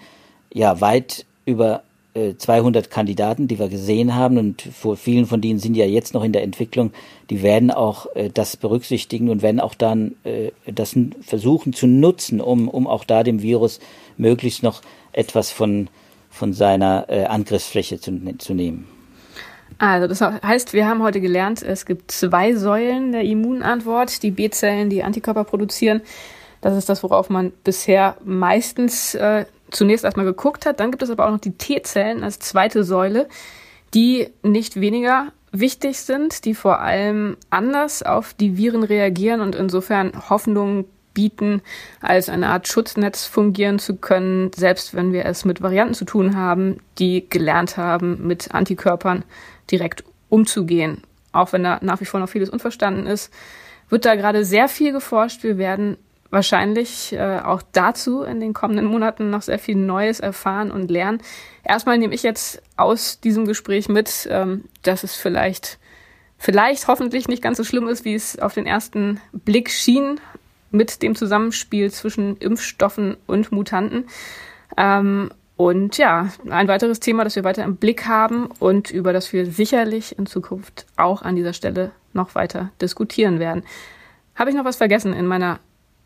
ja 0.52 0.80
weit 0.80 1.24
über 1.44 1.82
200 2.14 2.86
äh, 2.86 2.88
Kandidaten, 2.90 3.48
die 3.48 3.58
wir 3.58 3.68
gesehen 3.68 4.14
haben, 4.14 4.36
und 4.36 4.62
vor 4.62 4.96
vielen 4.96 5.26
von 5.26 5.40
denen 5.40 5.58
sind 5.58 5.74
ja 5.76 5.86
jetzt 5.86 6.12
noch 6.12 6.24
in 6.24 6.32
der 6.32 6.42
Entwicklung, 6.42 6.92
die 7.30 7.42
werden 7.42 7.70
auch 7.70 8.06
äh, 8.14 8.28
das 8.28 8.56
berücksichtigen 8.56 9.30
und 9.30 9.40
werden 9.40 9.60
auch 9.60 9.74
dann 9.74 10.16
äh, 10.24 10.50
das 10.66 10.94
versuchen 11.22 11.72
zu 11.72 11.86
nutzen, 11.86 12.40
um, 12.40 12.68
um 12.68 12.86
auch 12.86 13.04
da 13.04 13.22
dem 13.22 13.40
Virus 13.40 13.80
möglichst 14.18 14.62
noch 14.62 14.82
etwas 15.12 15.50
von, 15.50 15.88
von 16.28 16.52
seiner 16.52 17.06
äh, 17.08 17.24
Angriffsfläche 17.24 17.98
zu, 17.98 18.20
zu 18.38 18.52
nehmen. 18.52 18.86
Also 19.78 20.06
das 20.06 20.20
heißt, 20.20 20.72
wir 20.72 20.86
haben 20.86 21.02
heute 21.02 21.20
gelernt, 21.20 21.62
es 21.62 21.86
gibt 21.86 22.10
zwei 22.10 22.54
Säulen 22.54 23.12
der 23.12 23.22
Immunantwort, 23.22 24.22
die 24.22 24.30
B-Zellen, 24.30 24.90
die 24.90 25.02
Antikörper 25.02 25.44
produzieren. 25.44 26.02
Das 26.60 26.76
ist 26.76 26.88
das, 26.88 27.02
worauf 27.02 27.28
man 27.30 27.52
bisher 27.64 28.16
meistens 28.24 29.14
äh, 29.14 29.46
zunächst 29.70 30.04
erstmal 30.04 30.26
geguckt 30.26 30.66
hat. 30.66 30.80
Dann 30.80 30.90
gibt 30.90 31.02
es 31.02 31.10
aber 31.10 31.26
auch 31.26 31.32
noch 31.32 31.40
die 31.40 31.52
T-Zellen 31.52 32.22
als 32.22 32.38
zweite 32.38 32.84
Säule, 32.84 33.28
die 33.94 34.28
nicht 34.42 34.80
weniger 34.80 35.28
wichtig 35.50 35.98
sind, 36.00 36.44
die 36.44 36.54
vor 36.54 36.80
allem 36.80 37.36
anders 37.50 38.02
auf 38.02 38.34
die 38.34 38.56
Viren 38.56 38.82
reagieren 38.82 39.40
und 39.40 39.54
insofern 39.54 40.12
Hoffnung 40.30 40.86
bieten, 41.14 41.60
als 42.00 42.30
eine 42.30 42.48
Art 42.48 42.68
Schutznetz 42.68 43.26
fungieren 43.26 43.78
zu 43.78 43.96
können, 43.96 44.50
selbst 44.54 44.94
wenn 44.94 45.12
wir 45.12 45.26
es 45.26 45.44
mit 45.44 45.60
Varianten 45.60 45.92
zu 45.94 46.06
tun 46.06 46.36
haben, 46.36 46.78
die 46.98 47.28
gelernt 47.28 47.76
haben, 47.76 48.26
mit 48.26 48.54
Antikörpern 48.54 49.24
direkt 49.72 50.04
umzugehen. 50.28 51.02
Auch 51.32 51.52
wenn 51.52 51.64
da 51.64 51.78
nach 51.82 52.00
wie 52.00 52.04
vor 52.04 52.20
noch 52.20 52.28
vieles 52.28 52.50
unverstanden 52.50 53.06
ist, 53.06 53.32
wird 53.88 54.04
da 54.04 54.14
gerade 54.14 54.44
sehr 54.44 54.68
viel 54.68 54.92
geforscht. 54.92 55.42
Wir 55.42 55.58
werden 55.58 55.96
wahrscheinlich 56.30 57.12
äh, 57.12 57.40
auch 57.44 57.62
dazu 57.72 58.22
in 58.22 58.40
den 58.40 58.54
kommenden 58.54 58.86
Monaten 58.86 59.28
noch 59.28 59.42
sehr 59.42 59.58
viel 59.58 59.76
Neues 59.76 60.18
erfahren 60.18 60.70
und 60.70 60.90
lernen. 60.90 61.20
Erstmal 61.62 61.98
nehme 61.98 62.14
ich 62.14 62.22
jetzt 62.22 62.62
aus 62.76 63.20
diesem 63.20 63.44
Gespräch 63.44 63.88
mit, 63.88 64.26
ähm, 64.30 64.64
dass 64.82 65.04
es 65.04 65.14
vielleicht, 65.14 65.78
vielleicht 66.38 66.88
hoffentlich 66.88 67.28
nicht 67.28 67.42
ganz 67.42 67.58
so 67.58 67.64
schlimm 67.64 67.86
ist, 67.86 68.06
wie 68.06 68.14
es 68.14 68.38
auf 68.38 68.54
den 68.54 68.66
ersten 68.66 69.20
Blick 69.32 69.70
schien 69.70 70.20
mit 70.70 71.02
dem 71.02 71.14
Zusammenspiel 71.14 71.90
zwischen 71.90 72.38
Impfstoffen 72.38 73.18
und 73.26 73.52
Mutanten. 73.52 74.06
Ähm, 74.78 75.30
und 75.62 75.96
ja, 75.96 76.28
ein 76.50 76.66
weiteres 76.66 76.98
Thema, 76.98 77.22
das 77.22 77.36
wir 77.36 77.44
weiter 77.44 77.62
im 77.62 77.76
Blick 77.76 78.06
haben 78.08 78.48
und 78.58 78.90
über 78.90 79.12
das 79.12 79.32
wir 79.32 79.46
sicherlich 79.46 80.18
in 80.18 80.26
Zukunft 80.26 80.86
auch 80.96 81.22
an 81.22 81.36
dieser 81.36 81.52
Stelle 81.52 81.92
noch 82.12 82.34
weiter 82.34 82.72
diskutieren 82.80 83.38
werden. 83.38 83.62
Habe 84.34 84.50
ich 84.50 84.56
noch 84.56 84.64
was 84.64 84.74
vergessen 84.74 85.12
in 85.12 85.24
meiner 85.24 85.60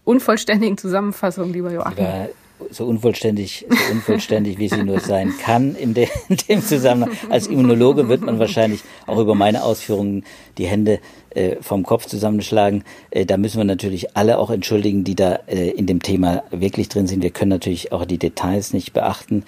unvollständigen 0.05 0.77
Zusammenfassung, 0.77 1.55
lieber 1.55 1.73
Joachim? 1.73 2.05
Ja, 2.05 2.29
so 2.71 2.85
unvollständig, 2.85 3.65
so 3.71 3.93
unvollständig, 3.93 4.59
wie 4.59 4.69
sie 4.69 4.85
nur 4.85 5.01
sein 5.01 5.33
kann 5.41 5.75
in, 5.75 5.95
de, 5.95 6.07
in 6.29 6.37
dem 6.37 6.61
Zusammenhang. 6.61 7.17
Als 7.31 7.47
Immunologe 7.47 8.11
wird 8.11 8.21
man 8.21 8.39
wahrscheinlich 8.39 8.83
auch 9.07 9.19
über 9.19 9.35
meine 9.35 9.65
Ausführungen 9.65 10.25
die 10.59 10.67
Hände 10.67 11.01
äh, 11.37 11.57
vom 11.61 11.85
Kopf 11.85 12.07
zusammenschlagen. 12.07 12.85
Äh, 13.11 13.27
da 13.27 13.37
müssen 13.37 13.59
wir 13.59 13.65
natürlich 13.65 14.17
alle 14.17 14.39
auch 14.39 14.51
entschuldigen, 14.51 15.05
die 15.05 15.15
da 15.15 15.41
äh, 15.47 15.71
in 15.71 15.87
dem 15.87 16.03
Thema 16.03 16.43
wirklich 16.51 16.89
drin 16.89 17.07
sind. 17.07 17.23
Wir 17.23 17.31
können 17.31 17.51
natürlich 17.51 17.93
auch 17.93 18.05
die 18.05 18.19
Details 18.19 18.73
nicht 18.73 18.93
beachten. 18.93 19.45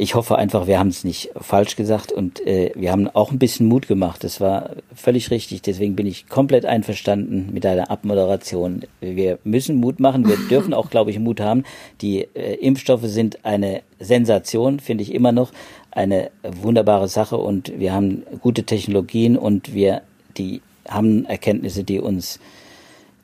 Ich 0.00 0.14
hoffe 0.14 0.36
einfach, 0.36 0.68
wir 0.68 0.78
haben 0.78 0.88
es 0.88 1.02
nicht 1.02 1.30
falsch 1.36 1.74
gesagt 1.74 2.12
und 2.12 2.46
äh, 2.46 2.70
wir 2.76 2.92
haben 2.92 3.08
auch 3.08 3.32
ein 3.32 3.40
bisschen 3.40 3.66
Mut 3.66 3.88
gemacht. 3.88 4.22
Das 4.22 4.40
war 4.40 4.70
völlig 4.94 5.32
richtig. 5.32 5.62
Deswegen 5.62 5.96
bin 5.96 6.06
ich 6.06 6.28
komplett 6.28 6.64
einverstanden 6.66 7.50
mit 7.52 7.64
deiner 7.64 7.90
Abmoderation. 7.90 8.82
Wir 9.00 9.40
müssen 9.42 9.76
Mut 9.76 9.98
machen. 9.98 10.28
Wir 10.28 10.36
dürfen 10.50 10.72
auch, 10.72 10.88
glaube 10.88 11.10
ich, 11.10 11.18
Mut 11.18 11.40
haben. 11.40 11.64
Die 12.00 12.28
äh, 12.34 12.54
Impfstoffe 12.54 13.06
sind 13.06 13.44
eine 13.44 13.82
Sensation, 13.98 14.78
finde 14.78 15.02
ich 15.02 15.12
immer 15.12 15.32
noch 15.32 15.50
eine 15.90 16.30
wunderbare 16.44 17.08
Sache 17.08 17.36
und 17.36 17.72
wir 17.78 17.92
haben 17.92 18.22
gute 18.40 18.62
Technologien 18.62 19.36
und 19.36 19.74
wir 19.74 20.02
die 20.36 20.60
haben 20.90 21.24
Erkenntnisse, 21.26 21.84
die 21.84 22.00
uns 22.00 22.40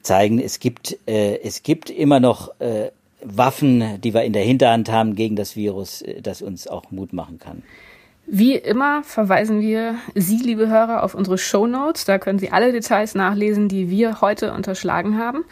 zeigen, 0.02 0.38
es 0.38 0.60
gibt 0.60 0.98
äh, 1.06 1.38
es 1.42 1.62
gibt 1.62 1.90
immer 1.90 2.20
noch 2.20 2.60
äh, 2.60 2.90
Waffen, 3.24 4.00
die 4.02 4.14
wir 4.14 4.22
in 4.22 4.34
der 4.34 4.42
Hinterhand 4.42 4.90
haben 4.90 5.16
gegen 5.16 5.34
das 5.34 5.56
Virus, 5.56 6.02
äh, 6.02 6.20
das 6.20 6.42
uns 6.42 6.68
auch 6.68 6.90
Mut 6.90 7.12
machen 7.12 7.38
kann. 7.38 7.62
Wie 8.26 8.54
immer 8.54 9.02
verweisen 9.02 9.60
wir 9.60 9.96
Sie, 10.14 10.38
liebe 10.38 10.68
Hörer, 10.68 11.02
auf 11.02 11.14
unsere 11.14 11.36
Show 11.36 11.66
Notes. 11.66 12.04
Da 12.04 12.18
können 12.18 12.38
Sie 12.38 12.52
alle 12.52 12.72
Details 12.72 13.14
nachlesen, 13.14 13.68
die 13.68 13.90
wir 13.90 14.20
heute 14.22 14.52
unterschlagen 14.52 15.18
haben. 15.18 15.44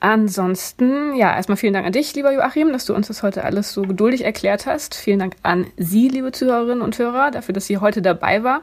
Ansonsten, 0.00 1.14
ja, 1.14 1.34
erstmal 1.34 1.56
vielen 1.56 1.72
Dank 1.72 1.86
an 1.86 1.92
dich, 1.92 2.14
lieber 2.14 2.32
Joachim, 2.32 2.72
dass 2.72 2.86
du 2.86 2.94
uns 2.94 3.06
das 3.06 3.22
heute 3.22 3.44
alles 3.44 3.72
so 3.72 3.82
geduldig 3.82 4.24
erklärt 4.24 4.66
hast. 4.66 4.94
Vielen 4.94 5.20
Dank 5.20 5.36
an 5.42 5.66
Sie, 5.76 6.08
liebe 6.08 6.32
Zuhörerinnen 6.32 6.82
und 6.82 6.98
Hörer, 6.98 7.30
dafür, 7.30 7.54
dass 7.54 7.66
Sie 7.66 7.78
heute 7.78 8.02
dabei 8.02 8.42
war 8.42 8.62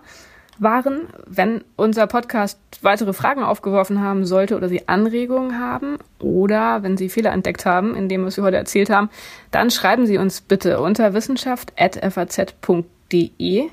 waren. 0.60 1.08
Wenn 1.26 1.64
unser 1.76 2.08
Podcast 2.08 2.60
weitere 2.82 3.14
Fragen 3.14 3.44
aufgeworfen 3.44 4.02
haben 4.02 4.26
sollte 4.26 4.56
oder 4.56 4.70
Sie 4.70 4.88
Anregungen 4.88 5.60
haben 5.60 5.98
oder 6.20 6.84
wenn 6.84 6.98
Sie 6.98 7.10
Fehler 7.10 7.32
entdeckt 7.32 7.66
haben 7.66 7.96
in 7.96 8.10
dem, 8.10 8.26
was 8.26 8.38
wir 8.38 8.44
heute 8.44 8.58
erzählt 8.58 8.90
haben, 8.90 9.10
dann 9.52 9.72
schreiben 9.72 10.08
Sie 10.08 10.18
uns 10.18 10.42
bitte 10.42 10.80
unter 10.80 11.14
wissenschaft.faz.de. 11.14 13.70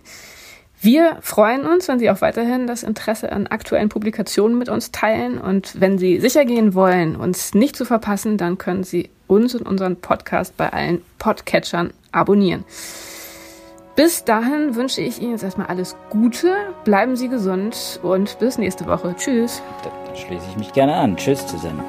Wir 0.83 1.19
freuen 1.21 1.67
uns, 1.67 1.89
wenn 1.89 1.99
Sie 1.99 2.11
auch 2.11 2.23
weiterhin 2.23 2.67
das 2.67 2.83
Interesse 2.83 3.31
an 3.33 3.47
aktuellen 3.47 3.91
Publikationen 3.91 4.57
mit 4.57 4.71
uns 4.71 4.93
teilen. 4.93 5.39
Und 5.39 5.79
wenn 5.79 5.99
Sie 5.99 6.21
sicher 6.21 6.47
gehen 6.47 6.73
wollen, 6.73 7.17
uns 7.17 7.53
nicht 7.53 7.77
zu 7.77 7.85
verpassen, 7.85 8.39
dann 8.39 8.57
können 8.57 8.83
Sie 8.83 9.11
uns 9.27 9.55
und 9.55 9.69
unseren 9.69 9.97
Podcast 9.97 10.57
bei 10.57 10.73
allen 10.73 11.03
Podcatchern 11.19 11.93
abonnieren. 12.13 12.65
Bis 13.97 14.25
dahin 14.25 14.77
wünsche 14.77 15.01
ich 15.01 15.21
Ihnen 15.21 15.33
jetzt 15.33 15.43
erstmal 15.43 15.67
alles 15.67 15.97
Gute, 16.11 16.55
bleiben 16.85 17.17
Sie 17.17 17.29
gesund 17.29 18.01
und 18.03 18.39
bis 18.39 18.57
nächste 18.57 18.87
Woche. 18.87 19.15
Tschüss. 19.17 19.63
Da 19.83 20.17
schließe 20.17 20.47
ich 20.51 20.57
mich 20.57 20.73
gerne 20.73 20.95
an. 20.95 21.17
Tschüss 21.17 21.47
zusammen. 21.47 21.83